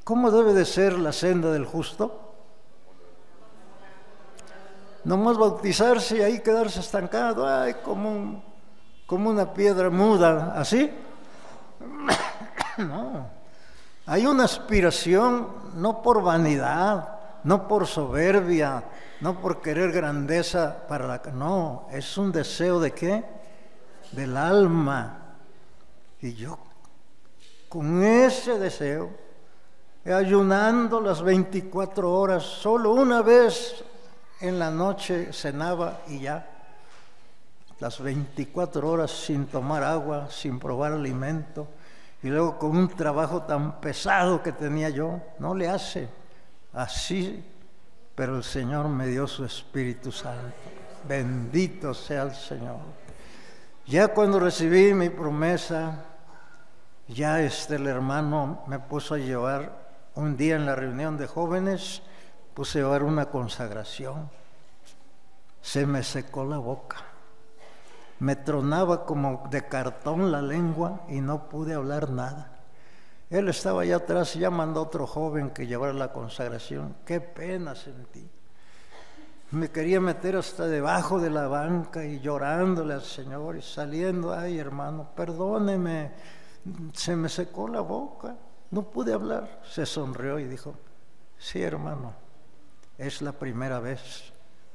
[0.03, 2.33] ¿Cómo debe de ser la senda del justo?
[5.05, 8.43] No más bautizarse y ahí quedarse estancado, ay, como,
[9.05, 10.91] como una piedra muda, ¿así?
[12.77, 13.34] No.
[14.07, 18.83] Hay una aspiración no por vanidad, no por soberbia,
[19.21, 21.21] no por querer grandeza para la...
[21.33, 23.23] No, es un deseo de qué?
[24.11, 25.37] Del alma.
[26.21, 26.59] Y yo,
[27.67, 29.09] con ese deseo,
[30.05, 33.83] ayunando las 24 horas, solo una vez
[34.39, 36.47] en la noche cenaba y ya.
[37.79, 41.67] Las 24 horas sin tomar agua, sin probar alimento,
[42.25, 46.09] y luego con un trabajo tan pesado que tenía yo, no le hace.
[46.73, 47.43] Así
[48.15, 50.55] pero el Señor me dio su Espíritu Santo.
[51.07, 52.77] Bendito sea el Señor.
[53.85, 56.05] Ya cuando recibí mi promesa,
[57.07, 62.01] ya este el hermano me puso a llevar un día en la reunión de jóvenes,
[62.53, 64.29] puse a llevar una consagración.
[65.61, 67.14] Se me secó la boca.
[68.25, 72.57] Me tronaba como de cartón la lengua y no pude hablar nada.
[73.29, 76.95] Él estaba allá atrás y ya mandó otro joven que llevara la consagración.
[77.05, 78.27] Qué pena sentí.
[79.51, 84.57] Me quería meter hasta debajo de la banca y llorándole al Señor y saliendo, ay
[84.57, 86.11] hermano, perdóneme,
[86.93, 88.35] se me secó la boca,
[88.71, 89.61] no pude hablar.
[89.69, 90.73] Se sonrió y dijo,
[91.37, 92.11] sí hermano,
[92.97, 94.33] es la primera vez,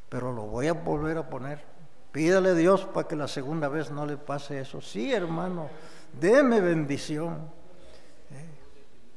[0.09, 1.70] pero lo voy a volver a poner.
[2.13, 4.81] Pídale a Dios para que la segunda vez no le pase eso.
[4.81, 5.69] Sí hermano,
[6.21, 7.61] deme bendición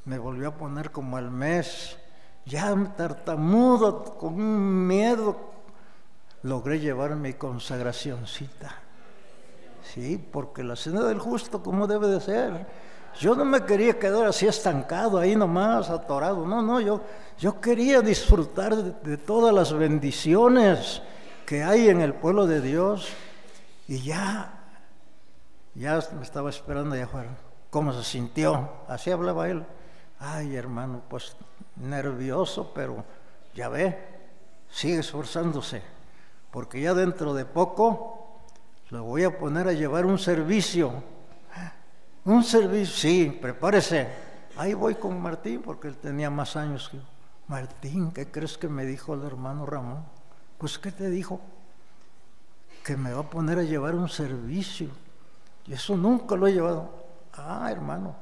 [0.06, 1.98] me volvió a poner como al mes,
[2.46, 5.38] ya tartamudo, con un miedo,
[6.44, 8.80] logré llevar mi consagracióncita.
[9.94, 12.68] Sí, porque la cena del justo, como debe de ser?
[13.20, 16.46] Yo no me quería quedar así estancado, ahí nomás, atorado.
[16.46, 17.02] No, no, yo,
[17.38, 21.02] yo quería disfrutar de todas las bendiciones
[21.46, 23.10] que hay en el pueblo de Dios.
[23.88, 24.54] Y ya,
[25.76, 27.38] ya me estaba esperando allá afuera.
[27.70, 28.70] ¿Cómo se sintió?
[28.88, 29.66] Así hablaba él.
[30.20, 31.36] Ay, hermano, pues
[31.76, 33.04] nervioso, pero
[33.54, 33.98] ya ve,
[34.70, 35.82] sigue esforzándose,
[36.52, 38.40] porque ya dentro de poco
[38.90, 40.94] lo voy a poner a llevar un servicio.
[42.26, 44.08] Un servicio, sí, prepárese.
[44.56, 47.04] Ahí voy con Martín, porque él tenía más años que yo.
[47.48, 50.06] Martín, ¿qué crees que me dijo el hermano Ramón?
[50.64, 51.42] Pues, ¿qué te dijo?
[52.86, 54.88] Que me va a poner a llevar un servicio.
[55.68, 57.04] Y eso nunca lo he llevado.
[57.34, 58.16] Ah, hermano,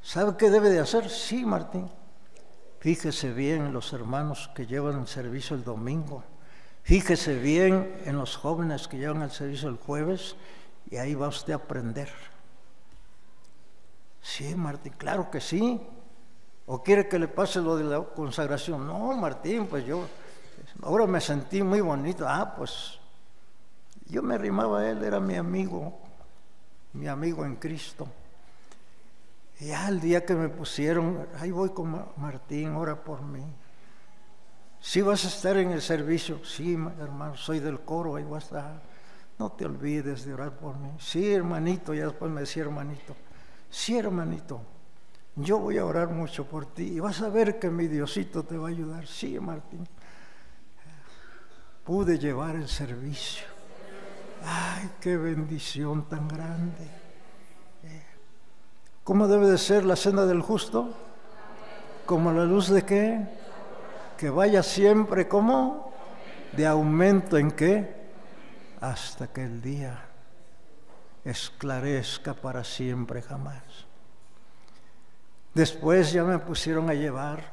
[0.00, 1.10] ¿sabe qué debe de hacer?
[1.10, 1.90] Sí, Martín.
[2.80, 6.24] Fíjese bien en los hermanos que llevan el servicio el domingo.
[6.84, 10.36] Fíjese bien en los jóvenes que llevan el servicio el jueves
[10.90, 12.08] y ahí va usted a aprender.
[14.22, 15.82] Sí, Martín, claro que sí.
[16.64, 18.86] ¿O quiere que le pase lo de la consagración?
[18.86, 20.06] No, Martín, pues yo
[20.82, 22.26] ahora me sentí muy bonito.
[22.28, 22.98] Ah, pues
[24.06, 25.98] yo me arrimaba a él, era mi amigo,
[26.92, 28.06] mi amigo en Cristo.
[29.60, 33.44] Y ya el día que me pusieron, ahí voy con Martín, ora por mí.
[34.80, 38.38] Si vas a estar en el servicio, sí, hermano, soy del coro, ahí voy a
[38.38, 38.82] estar.
[39.38, 40.90] No te olvides de orar por mí.
[40.98, 43.16] Sí, hermanito, ya después me decía hermanito.
[43.70, 44.60] Sí, hermanito,
[45.36, 48.56] yo voy a orar mucho por ti y vas a ver que mi Diosito te
[48.56, 49.06] va a ayudar.
[49.06, 49.88] Sí, Martín.
[51.84, 53.46] Pude llevar el servicio.
[54.42, 56.90] Ay, qué bendición tan grande.
[59.04, 60.94] ¿Cómo debe de ser la senda del justo?
[62.06, 63.28] ¿Como la luz de qué?
[64.16, 65.92] Que vaya siempre como
[66.52, 67.94] de aumento en qué?
[68.80, 70.06] Hasta que el día
[71.24, 73.62] esclarezca para siempre jamás.
[75.52, 77.52] Después ya me pusieron a llevar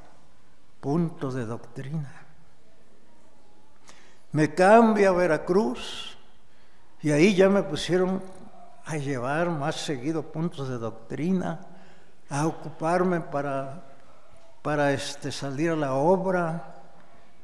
[0.80, 2.21] puntos de doctrina.
[4.34, 6.18] Me cambia a Veracruz
[7.02, 8.22] y ahí ya me pusieron
[8.86, 11.60] a llevar más seguido puntos de doctrina,
[12.30, 13.84] a ocuparme para,
[14.62, 16.76] para este, salir a la obra.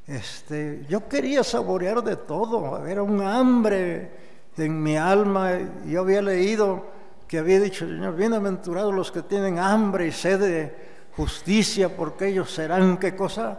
[0.06, 4.10] Este, yo quería saborear de todo, era un hambre
[4.56, 5.50] en mi alma.
[5.84, 6.86] Yo había leído
[7.26, 12.50] que había dicho, Señor, bienaventurados los que tienen hambre y sed de justicia, porque ellos
[12.50, 13.58] serán, ¿qué cosa?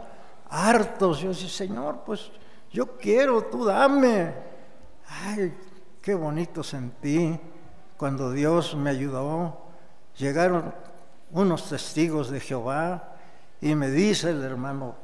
[0.50, 1.20] Hartos.
[1.20, 2.32] Yo decía, Señor, pues
[2.72, 4.34] yo quiero, tú dame.
[5.08, 5.54] Ay,
[6.02, 7.40] qué bonito sentí
[8.00, 9.58] cuando Dios me ayudó,
[10.16, 10.74] llegaron
[11.32, 13.16] unos testigos de Jehová
[13.60, 14.96] y me dice el hermano,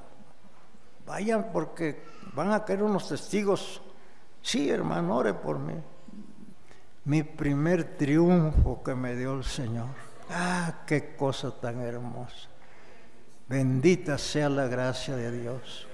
[1.06, 2.02] vayan porque
[2.34, 3.82] van a caer unos testigos.
[4.42, 5.74] Sí, hermano, ore por mí.
[7.04, 9.88] Mi primer triunfo que me dio el Señor.
[10.30, 12.48] Ah, qué cosa tan hermosa.
[13.50, 15.86] Bendita sea la gracia de Dios.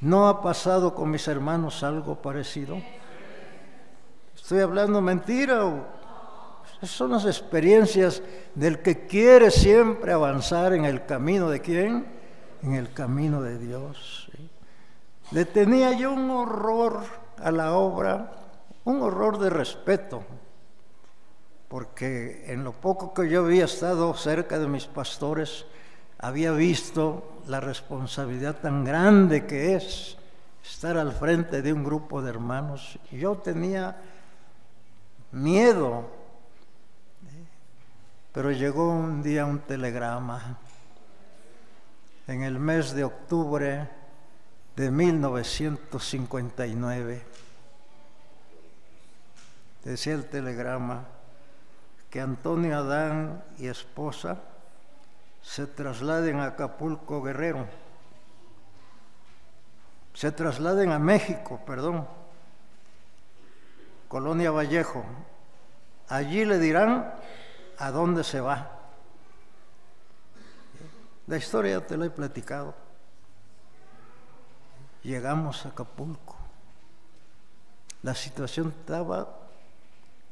[0.00, 2.76] ¿No ha pasado con mis hermanos algo parecido?
[4.34, 5.62] ¿Estoy hablando mentira?
[6.76, 8.22] Esas son las experiencias
[8.54, 12.06] del que quiere siempre avanzar en el camino de quién?
[12.62, 14.30] En el camino de Dios.
[15.30, 17.00] Le tenía yo un horror
[17.42, 18.32] a la obra,
[18.84, 20.22] un horror de respeto,
[21.68, 25.64] porque en lo poco que yo había estado cerca de mis pastores,
[26.26, 30.16] había visto la responsabilidad tan grande que es
[30.64, 32.98] estar al frente de un grupo de hermanos.
[33.12, 33.96] Yo tenía
[35.30, 36.10] miedo.
[38.32, 40.58] Pero llegó un día un telegrama
[42.26, 43.88] en el mes de octubre
[44.74, 47.22] de 1959.
[49.84, 51.04] Decía el telegrama
[52.10, 54.55] que Antonio Adán y esposa
[55.46, 57.68] se trasladen a Acapulco Guerrero,
[60.12, 62.06] se trasladen a México, perdón,
[64.08, 65.04] Colonia Vallejo.
[66.08, 67.14] Allí le dirán
[67.78, 68.72] a dónde se va.
[71.28, 72.74] La historia te la he platicado.
[75.04, 76.36] Llegamos a Acapulco.
[78.02, 79.28] La situación estaba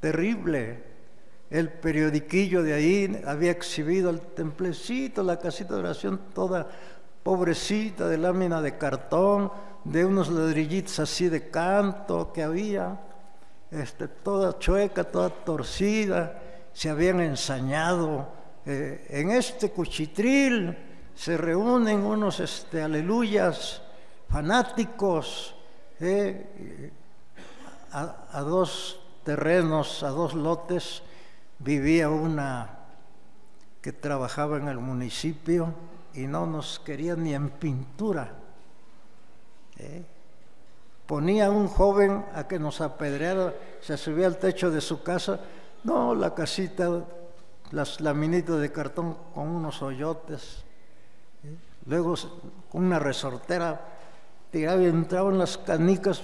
[0.00, 0.93] terrible.
[1.50, 6.66] El periodiquillo de ahí había exhibido el templecito, la casita de oración toda
[7.22, 9.50] pobrecita de lámina de cartón,
[9.84, 13.00] de unos ladrillitos así de canto que había
[13.70, 16.40] este, toda chueca, toda torcida,
[16.72, 18.28] se habían ensañado.
[18.66, 20.76] Eh, en este cuchitril
[21.14, 23.82] se reúnen unos este, aleluyas
[24.28, 25.54] fanáticos
[26.00, 26.90] eh,
[27.92, 31.02] a, a dos terrenos, a dos lotes,
[31.64, 32.78] vivía una
[33.80, 35.74] que trabajaba en el municipio
[36.12, 38.32] y no nos quería ni en pintura.
[39.78, 40.04] ¿eh?
[41.06, 45.40] ponía un joven a que nos apedreara, se subía al techo de su casa,
[45.84, 47.04] no, la casita,
[47.72, 50.64] las laminitas de cartón con unos hoyotes,
[51.86, 52.14] luego
[52.70, 53.80] con una resortera,
[54.50, 56.22] tiraba y entraban las canicas,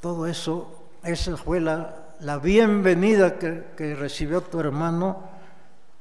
[0.00, 5.28] todo eso, esa fue la, la bienvenida que, que recibió tu hermano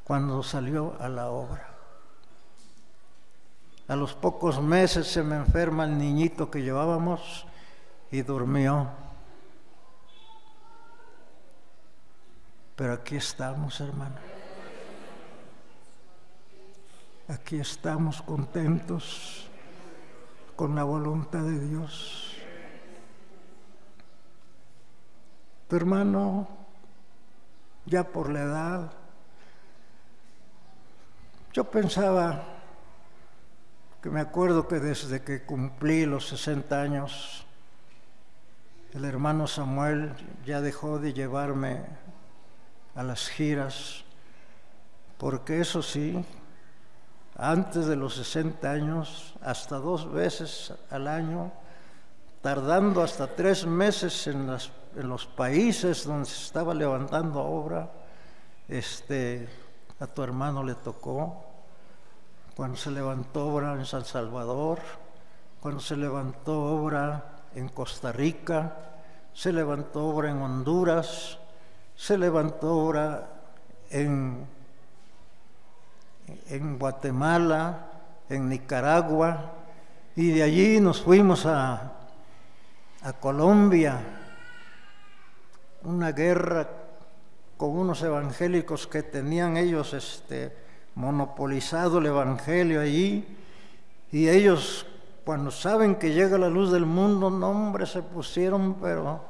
[0.04, 1.70] cuando salió a la obra.
[3.88, 7.46] A los pocos meses se me enferma el niñito que llevábamos
[8.12, 8.90] y durmió.
[12.76, 14.16] Pero aquí estamos, hermano.
[17.28, 19.50] Aquí estamos contentos
[20.56, 22.35] con la voluntad de Dios.
[25.68, 26.48] Tu hermano,
[27.86, 28.92] ya por la edad,
[31.54, 32.44] yo pensaba
[34.02, 37.46] que me acuerdo que desde que cumplí los 60 años,
[38.94, 40.14] el hermano Samuel
[40.46, 41.82] ya dejó de llevarme
[42.94, 44.04] a las giras,
[45.18, 46.24] porque eso sí,
[47.36, 51.52] antes de los 60 años, hasta dos veces al año,
[52.42, 54.48] tardando hasta tres meses en,
[54.96, 57.90] en los países donde se estaba levantando obra,
[58.68, 59.48] este,
[60.00, 61.44] a tu hermano le tocó,
[62.56, 64.80] cuando se levantó obra en San Salvador,
[65.60, 67.24] cuando se levantó obra
[67.56, 68.76] en Costa Rica,
[69.34, 71.38] se levantó obra en Honduras,
[71.96, 73.28] se levantó obra
[73.90, 74.48] en,
[76.80, 77.88] Guatemala,
[78.30, 79.52] en Nicaragua,
[80.16, 81.92] y de allí nos fuimos a,
[83.02, 84.25] a Colombia,
[85.86, 86.68] una guerra
[87.58, 90.56] con unos evangélicos que tenían ellos este,
[90.96, 93.38] monopolizado el evangelio allí,
[94.12, 94.86] y ellos
[95.26, 99.22] cuando saben que llega la luz del mundo, no se pusieron, pero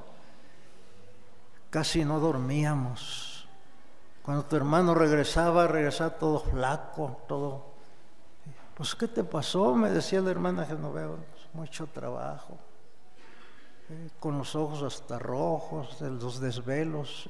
[1.70, 3.48] casi no dormíamos.
[4.22, 7.66] Cuando tu hermano regresaba, regresaba todo flaco, todo.
[8.76, 9.74] Pues, ¿qué te pasó?
[9.74, 11.16] Me decía la hermana Genoveva,
[11.54, 12.58] mucho trabajo,
[14.20, 17.30] con los ojos hasta rojos, de los desvelos,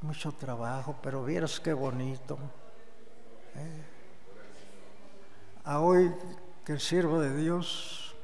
[0.00, 2.38] mucho trabajo, pero vieras qué bonito.
[3.54, 3.82] Eh,
[5.64, 6.12] a hoy
[6.64, 8.14] que el siervo de Dios,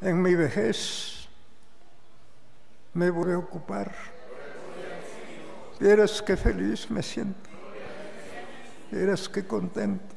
[0.00, 1.28] en mi vejez,
[2.92, 3.94] me voy a ocupar.
[5.78, 7.48] Vieras qué feliz me siento.
[8.90, 10.14] Vieras qué contento.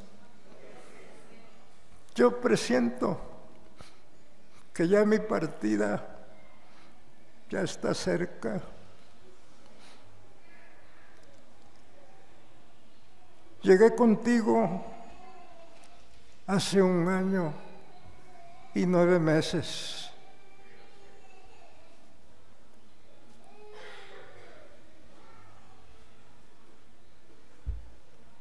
[2.14, 3.35] Yo presiento
[4.76, 6.06] que ya mi partida
[7.50, 8.62] ya está cerca.
[13.62, 14.86] Llegué contigo
[16.46, 17.54] hace un año
[18.74, 20.12] y nueve meses.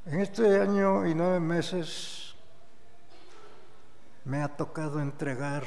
[0.06, 2.34] En este año y nueve meses
[4.24, 5.62] me ha tocado entregar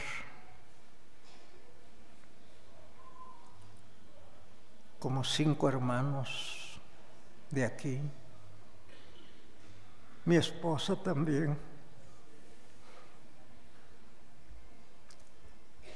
[4.99, 6.81] como cinco hermanos
[7.51, 8.01] de aquí
[10.27, 11.57] mi esposa también.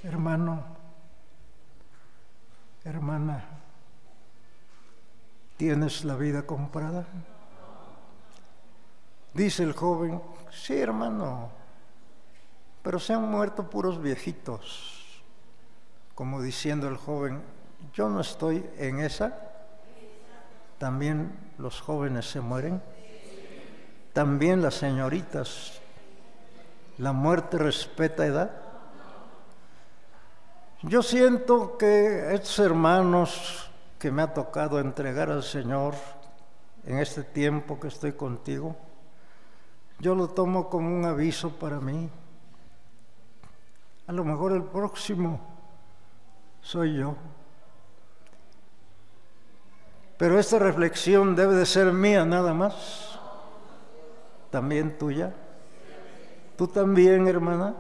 [0.04, 0.64] Hermano,
[2.86, 3.44] hermana,
[5.58, 7.06] ¿tienes la vida comprada?
[9.34, 11.50] Dice el joven, sí hermano,
[12.84, 15.22] pero se han muerto puros viejitos,
[16.16, 17.44] como diciendo el joven,
[17.94, 19.38] yo no estoy en esa,
[20.78, 22.82] también los jóvenes se mueren
[24.14, 25.80] también las señoritas,
[26.98, 28.52] la muerte respeta edad.
[30.84, 35.94] Yo siento que estos hermanos que me ha tocado entregar al Señor
[36.86, 38.76] en este tiempo que estoy contigo,
[40.00, 42.10] yo lo tomo como un aviso para mí.
[44.08, 45.40] A lo mejor el próximo
[46.62, 47.16] soy yo.
[50.22, 53.20] Pero esta reflexión debe de ser mía nada más
[54.52, 55.34] también tuya?
[56.56, 57.74] ¿Tú también, hermana?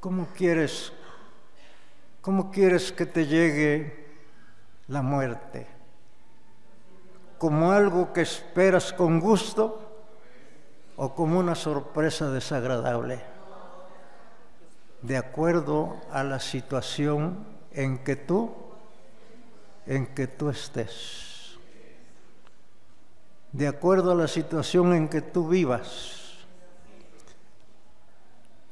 [0.00, 0.94] ¿Cómo quieres?
[2.22, 4.06] ¿Cómo quieres que te llegue
[4.88, 5.66] la muerte?
[7.36, 10.06] ¿Como algo que esperas con gusto
[10.96, 13.20] o como una sorpresa desagradable?
[15.02, 18.65] De acuerdo a la situación en que tú
[19.86, 21.36] en que tú estés
[23.56, 26.44] de acuerdo a la situación en que tú vivas.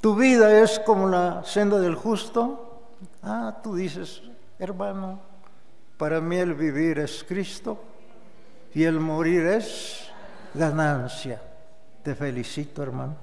[0.03, 2.83] Tu vida es como la senda del justo.
[3.23, 4.23] Ah, tú dices,
[4.59, 5.21] hermano,
[5.97, 7.83] para mí el vivir es Cristo
[8.75, 10.11] y el morir es
[10.53, 11.41] ganancia.
[12.03, 13.17] Te felicito, hermano.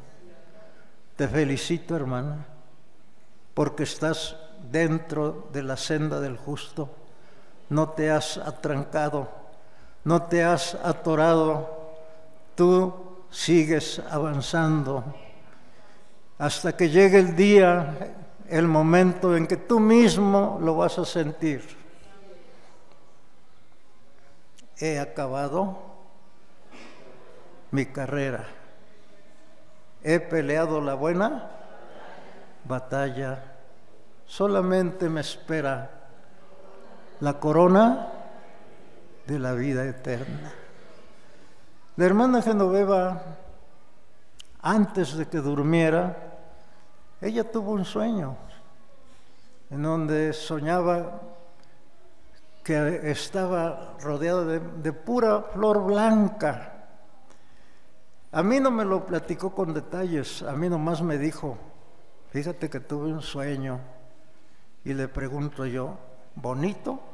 [1.16, 2.44] Te felicito, hermana,
[3.54, 4.36] porque estás
[4.72, 6.90] dentro de la senda del justo.
[7.72, 9.30] No te has atrancado,
[10.04, 11.70] no te has atorado.
[12.54, 12.94] Tú
[13.30, 15.06] sigues avanzando
[16.38, 18.14] hasta que llegue el día,
[18.50, 21.64] el momento en que tú mismo lo vas a sentir.
[24.78, 25.78] He acabado
[27.72, 28.48] mi carrera.
[30.04, 31.52] He peleado la buena
[32.66, 33.46] batalla.
[34.26, 36.01] Solamente me espera
[37.22, 38.08] la corona
[39.28, 40.52] de la vida eterna.
[41.96, 43.22] La hermana Genoveva,
[44.62, 46.18] antes de que durmiera,
[47.22, 48.36] ella tuvo un sueño
[49.70, 51.22] en donde soñaba
[52.64, 56.88] que estaba rodeada de, pura flor blanca.
[58.32, 61.58] A mí no me lo platicó con detalles, a mí nomás me dijo,
[62.32, 63.80] fíjate que tuve un sueño
[64.84, 65.98] y le pregunto yo,
[66.36, 67.11] ¿bonito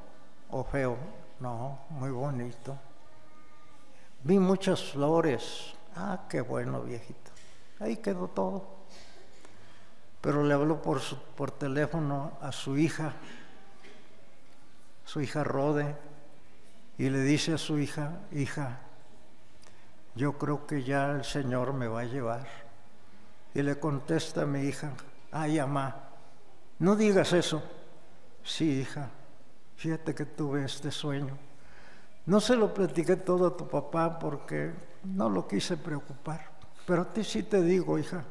[0.52, 0.98] o feo?
[1.40, 2.78] No, muy bonito.
[4.24, 5.74] Vi muchas flores.
[5.96, 7.32] Ah, qué bueno, viejito.
[7.80, 8.78] Ahí quedó todo
[10.28, 11.02] pero le habló por,
[11.36, 13.14] por teléfono a su hija,
[15.06, 15.96] su hija Rode,
[16.98, 18.80] y le dice a su hija, hija,
[20.16, 22.46] yo creo que ya el Señor me va a llevar.
[23.54, 24.92] Y le contesta a mi hija,
[25.32, 26.10] ay, mamá,
[26.80, 27.64] no digas eso.
[28.44, 29.10] Sí, hija,
[29.78, 31.38] fíjate que tuve este sueño.
[32.26, 34.74] No se lo platiqué todo a tu papá porque
[35.06, 36.52] no lo quise preocupar,
[36.86, 38.26] pero a ti sí te digo, hija,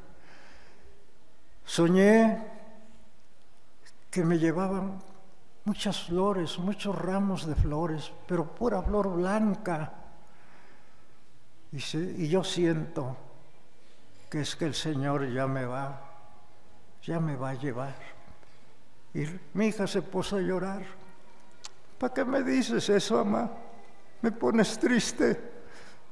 [1.67, 2.47] Soñé
[4.09, 5.03] que me llevaban
[5.65, 9.93] muchas flores, muchos ramos de flores, pero pura flor blanca.
[11.73, 13.17] Y, yo siento
[14.31, 16.01] que es que el Señor ya me va,
[17.03, 17.97] ya me va a llevar.
[19.13, 20.85] Y mi hija se puso a llorar.
[21.99, 23.51] ¿Para qué me dices eso, mamá?
[24.23, 25.53] Me pones triste.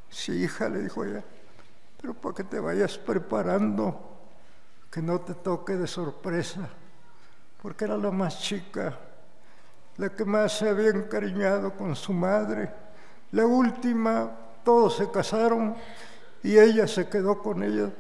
[0.09, 1.23] Sí, hija, le dijo ella,
[2.01, 4.15] pero para que te vayas preparando
[4.91, 6.69] que no te toque de sorpresa,
[7.61, 8.97] porque era la más chica,
[9.97, 12.73] la que más se había encariñado con su madre.
[13.33, 14.31] La última,
[14.63, 15.75] todos se casaron
[16.43, 17.91] y ella se quedó con ella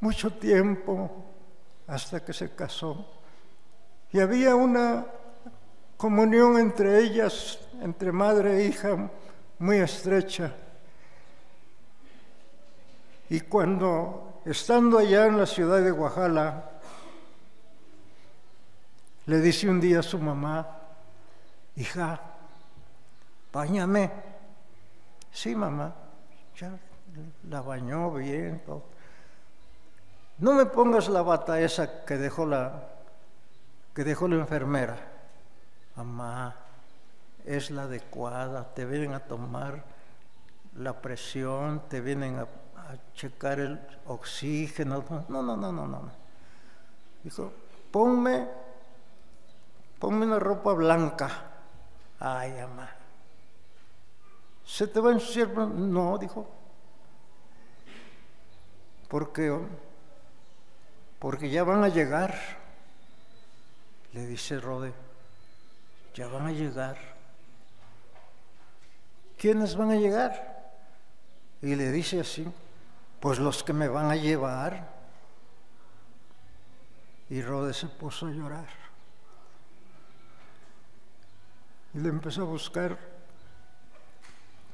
[0.00, 1.26] mucho tiempo
[1.86, 3.06] hasta que se casó.
[4.10, 5.04] Y había una
[5.96, 9.10] comunión entre ellas, entre madre e hija,
[9.58, 10.52] muy estrecha.
[13.28, 16.70] Y cuando estando allá en la ciudad de Oaxaca,
[19.26, 20.78] le dice un día a su mamá,
[21.74, 22.20] hija,
[23.52, 24.10] bañame.
[25.32, 25.92] Sí, mamá,
[26.56, 26.78] ya
[27.48, 28.62] la bañó bien.
[30.38, 32.88] No me pongas la bata esa que dejó la,
[33.94, 35.15] que dejó la enfermera.
[35.96, 36.54] Mamá,
[37.44, 39.82] es la adecuada, te vienen a tomar
[40.76, 42.46] la presión, te vienen a
[43.14, 45.04] checar el oxígeno.
[45.28, 46.10] No, no, no, no, no.
[47.22, 47.52] Dijo,
[47.90, 48.48] ponme,
[49.98, 51.30] ponme una ropa blanca.
[52.20, 52.90] Ay, mamá.
[54.64, 55.48] ¿Se te va a ensuciar?
[55.48, 56.48] No, dijo.
[59.08, 59.56] Porque,
[61.18, 62.34] porque ya van a llegar.
[64.12, 64.92] Le dice Rode,
[66.16, 66.96] ya van a llegar.
[69.36, 70.72] ¿Quiénes van a llegar?
[71.60, 72.50] Y le dice así,
[73.20, 74.96] pues los que me van a llevar.
[77.28, 78.68] Y Rode se puso a llorar.
[81.92, 82.98] Y le empezó a buscar,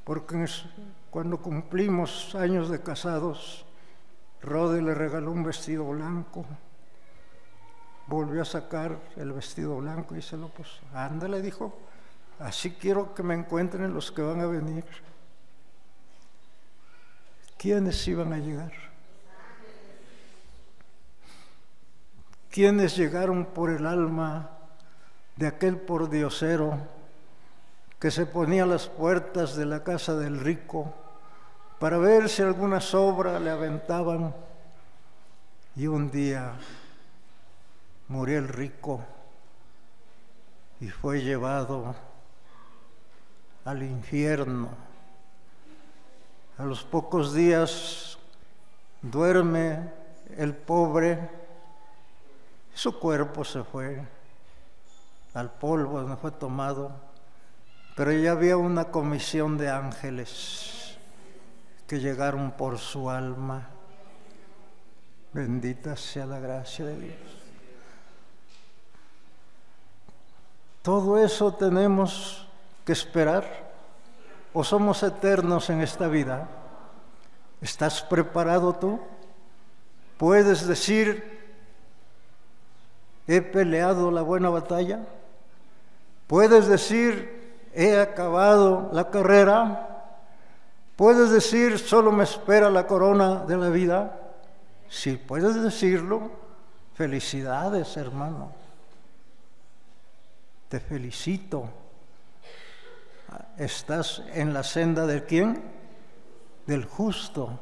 [0.04, 0.46] porque
[1.10, 3.64] cuando cumplimos años de casados,
[4.42, 6.46] Rode le regaló un vestido blanco.
[8.06, 10.80] Volvió a sacar el vestido blanco y se lo puso.
[10.94, 11.72] Ándale, dijo,
[12.38, 14.84] así quiero que me encuentren los que van a venir.
[17.62, 18.72] ¿quiénes iban a llegar?
[22.50, 24.50] ¿Quiénes llegaron por el alma
[25.36, 26.76] de aquel pordiosero
[28.00, 30.92] que se ponía a las puertas de la casa del rico
[31.78, 34.34] para ver si alguna sobra le aventaban?
[35.76, 36.54] Y un día
[38.12, 39.00] murió el rico
[40.80, 41.94] y fue llevado
[43.64, 44.68] al infierno
[46.58, 48.18] a los pocos días
[49.00, 49.90] duerme
[50.36, 51.30] el pobre
[52.74, 54.06] Su cuerpo se fue
[55.32, 56.92] al polvo donde fue tomado,
[57.96, 60.98] pero ya había una comisión de ángeles
[61.86, 63.70] que llegaron por su alma.
[65.32, 67.41] Bendita sea la gracia de Dios.
[70.82, 72.46] Todo eso tenemos
[72.84, 73.44] que esperar
[74.52, 76.48] o somos eternos en esta vida.
[77.60, 79.00] ¿Estás preparado tú?
[80.18, 81.40] ¿Puedes decir,
[83.28, 85.06] he peleado la buena batalla?
[86.26, 89.88] ¿Puedes decir, he acabado la carrera?
[90.96, 94.18] ¿Puedes decir, solo me espera la corona de la vida?
[94.88, 96.30] Si puedes decirlo,
[96.94, 98.61] felicidades hermano.
[100.72, 101.68] Te felicito.
[103.58, 105.62] Estás en la senda del quién?
[106.66, 107.60] Del justo,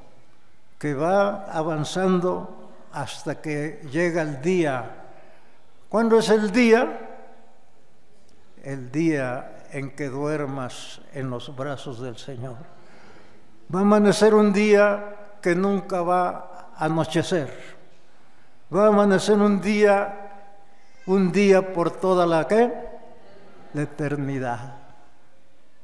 [0.79, 5.09] que va avanzando hasta que llega el día.
[5.89, 7.01] ¿Cuándo es el día?
[8.63, 12.59] El día en que duermas en los brazos del Señor.
[13.75, 17.53] Va a amanecer un día que nunca va a anochecer.
[18.73, 20.47] Va a amanecer un día,
[21.07, 22.90] un día por toda la que
[23.75, 24.75] la eternidad.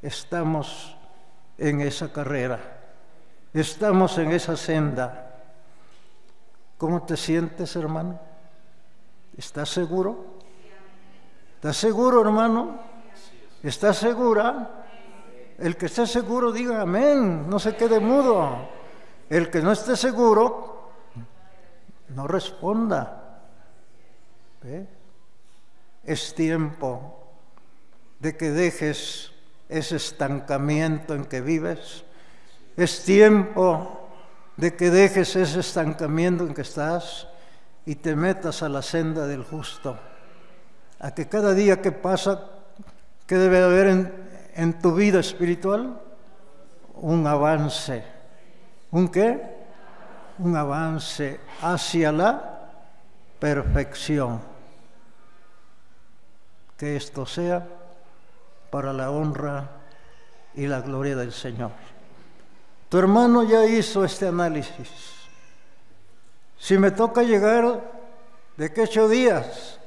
[0.02, 0.96] Estamos
[1.58, 2.60] en esa carrera,
[3.52, 5.22] estamos en esa senda.
[6.78, 8.20] ¿Cómo te sientes, hermano?
[9.36, 10.36] ¿Estás seguro?
[11.54, 12.78] ¿Estás seguro, hermano?
[13.62, 14.84] ¿Estás segura?
[15.58, 18.68] El que esté seguro diga amén, no se quede mudo.
[19.30, 20.90] El que no esté seguro,
[22.10, 23.40] no responda.
[26.04, 27.15] Es tiempo
[28.20, 29.32] de que dejes
[29.68, 32.04] ese estancamiento en que vives.
[32.76, 34.08] Es tiempo
[34.56, 37.28] de que dejes ese estancamiento en que estás
[37.84, 39.98] y te metas a la senda del justo.
[40.98, 42.50] A que cada día que pasa,
[43.26, 44.12] ¿qué debe haber
[44.54, 46.00] en tu vida espiritual?
[46.94, 48.02] Un avance.
[48.90, 49.40] ¿Un qué?
[50.38, 52.70] Un avance hacia la
[53.38, 54.40] perfección.
[56.78, 57.66] Que esto sea
[58.76, 59.70] para la honra
[60.54, 61.70] y la gloria del Señor.
[62.90, 65.14] Tu hermano ya hizo este análisis.
[66.58, 67.80] Si me toca llegar
[68.54, 69.80] de que ocho días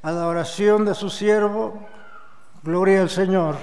[0.00, 1.78] a la oración de su siervo,
[2.62, 3.56] gloria al Señor.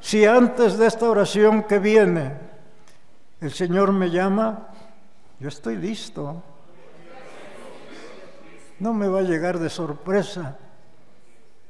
[0.00, 2.32] Si antes de esta oración que viene
[3.42, 4.68] el Señor me llama,
[5.38, 6.42] yo estoy listo.
[8.78, 10.56] No me va a llegar de sorpresa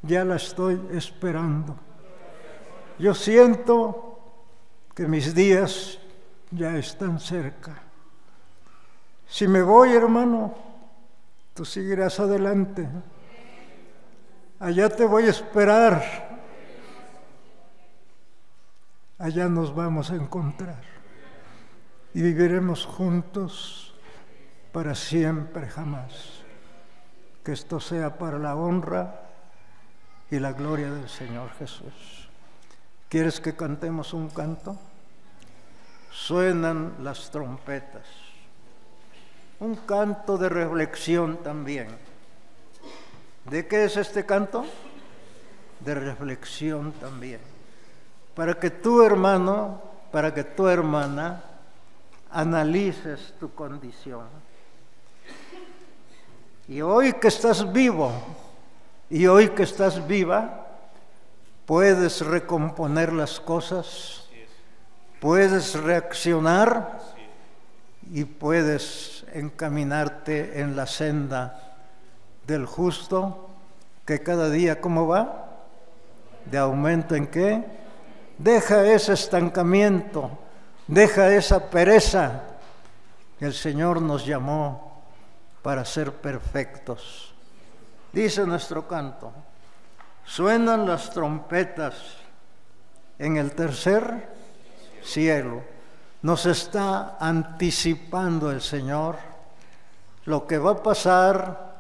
[0.03, 1.77] ya la estoy esperando.
[2.99, 4.19] Yo siento
[4.95, 5.99] que mis días
[6.51, 7.83] ya están cerca.
[9.27, 10.55] Si me voy, hermano,
[11.55, 12.89] tú seguirás adelante.
[14.59, 16.39] Allá te voy a esperar.
[19.19, 20.83] Allá nos vamos a encontrar
[22.15, 23.95] y viviremos juntos
[24.73, 26.43] para siempre jamás.
[27.45, 29.30] Que esto sea para la honra
[30.31, 32.29] y la gloria del Señor Jesús.
[33.09, 34.79] ¿Quieres que cantemos un canto?
[36.13, 38.07] Suenan las trompetas.
[39.59, 41.89] Un canto de reflexión también.
[43.51, 44.65] ¿De qué es este canto?
[45.81, 47.41] De reflexión también.
[48.35, 49.83] Para que tu hermano,
[50.13, 51.43] para que tu hermana
[52.31, 54.27] analices tu condición.
[56.69, 58.13] Y hoy que estás vivo,
[59.11, 60.69] y hoy que estás viva,
[61.67, 64.29] puedes recomponer las cosas,
[65.21, 66.99] puedes reaccionar
[68.13, 71.77] y puedes encaminarte en la senda
[72.47, 73.51] del justo,
[74.07, 75.49] que cada día, ¿cómo va?
[76.47, 77.63] De aumento en qué?
[78.39, 80.31] Deja ese estancamiento,
[80.87, 82.45] deja esa pereza
[83.41, 85.03] el Señor nos llamó
[85.63, 87.35] para ser perfectos.
[88.13, 89.33] Dice nuestro canto,
[90.25, 91.95] suenan las trompetas
[93.19, 94.29] en el tercer
[95.03, 95.63] cielo.
[96.23, 99.17] Nos está anticipando el Señor
[100.25, 101.71] lo que va a pasar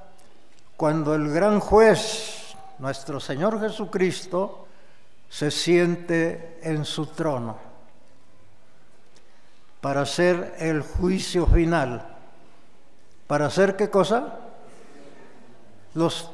[0.76, 4.66] cuando el gran juez, nuestro Señor Jesucristo,
[5.28, 7.70] se siente en su trono
[9.80, 12.06] para hacer el juicio final.
[13.26, 14.38] ¿Para hacer qué cosa?
[15.94, 16.30] Los,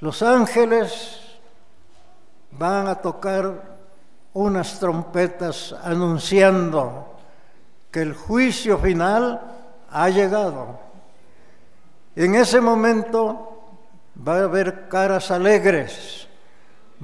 [0.00, 1.20] los ángeles
[2.52, 3.78] van a tocar
[4.32, 7.16] unas trompetas anunciando
[7.90, 9.40] que el juicio final
[9.90, 10.78] ha llegado.
[12.14, 13.50] En ese momento
[14.26, 16.28] va a haber caras alegres,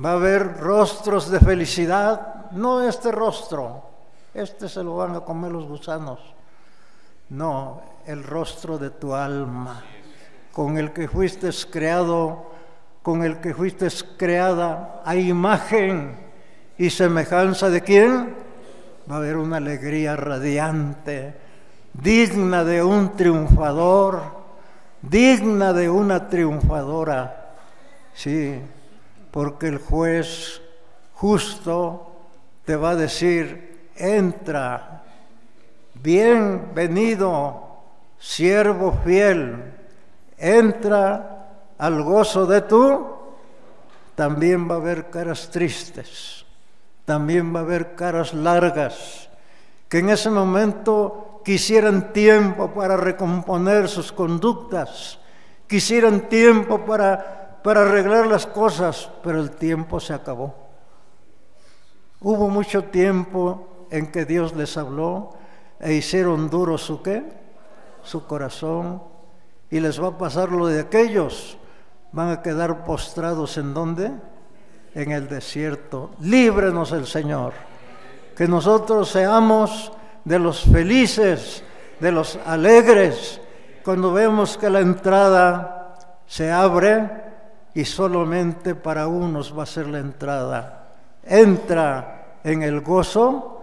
[0.02, 3.82] va a haber rostros de felicidad, no este rostro,
[4.35, 6.20] este se lo van a comer los gusanos,
[7.31, 9.82] no, el rostro de tu alma,
[10.57, 12.51] con el que fuiste creado,
[13.03, 16.16] con el que fuiste creada a imagen
[16.78, 18.35] y semejanza de quién?
[19.11, 21.35] Va a haber una alegría radiante,
[21.93, 24.47] digna de un triunfador
[25.03, 27.55] digna de una triunfadora,
[28.15, 28.59] sí,
[29.31, 30.62] porque el juez
[31.12, 32.16] justo
[32.65, 35.03] te va a decir, entra,
[35.95, 37.83] bienvenido,
[38.19, 39.76] siervo fiel,
[40.38, 41.48] entra
[41.78, 43.06] al gozo de tú,
[44.14, 46.44] también va a haber caras tristes,
[47.04, 49.28] también va a haber caras largas,
[49.88, 55.18] que en ese momento quisieran tiempo para recomponer sus conductas,
[55.66, 60.54] quisieran tiempo para, para arreglar las cosas, pero el tiempo se acabó.
[62.20, 65.34] Hubo mucho tiempo en que Dios les habló
[65.78, 67.22] e hicieron duro su qué,
[68.02, 69.02] su corazón,
[69.70, 71.59] y les va a pasar lo de aquellos,
[72.12, 74.12] van a quedar postrados en dónde?
[74.94, 76.10] En el desierto.
[76.20, 77.52] Líbrenos el Señor.
[78.36, 79.93] Que nosotros seamos
[80.24, 81.62] de los felices,
[82.01, 83.40] de los alegres,
[83.84, 85.94] cuando vemos que la entrada
[86.26, 87.09] se abre
[87.74, 90.88] y solamente para unos va a ser la entrada.
[91.22, 93.62] Entra en el gozo,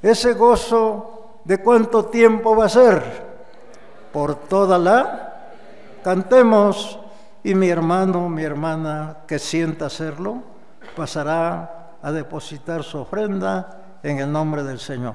[0.00, 3.02] ese gozo de cuánto tiempo va a ser,
[4.12, 5.27] por toda la,
[6.02, 6.98] cantemos
[7.42, 10.42] y mi hermano, mi hermana que sienta hacerlo,
[10.96, 15.14] pasará a depositar su ofrenda en el nombre del Señor.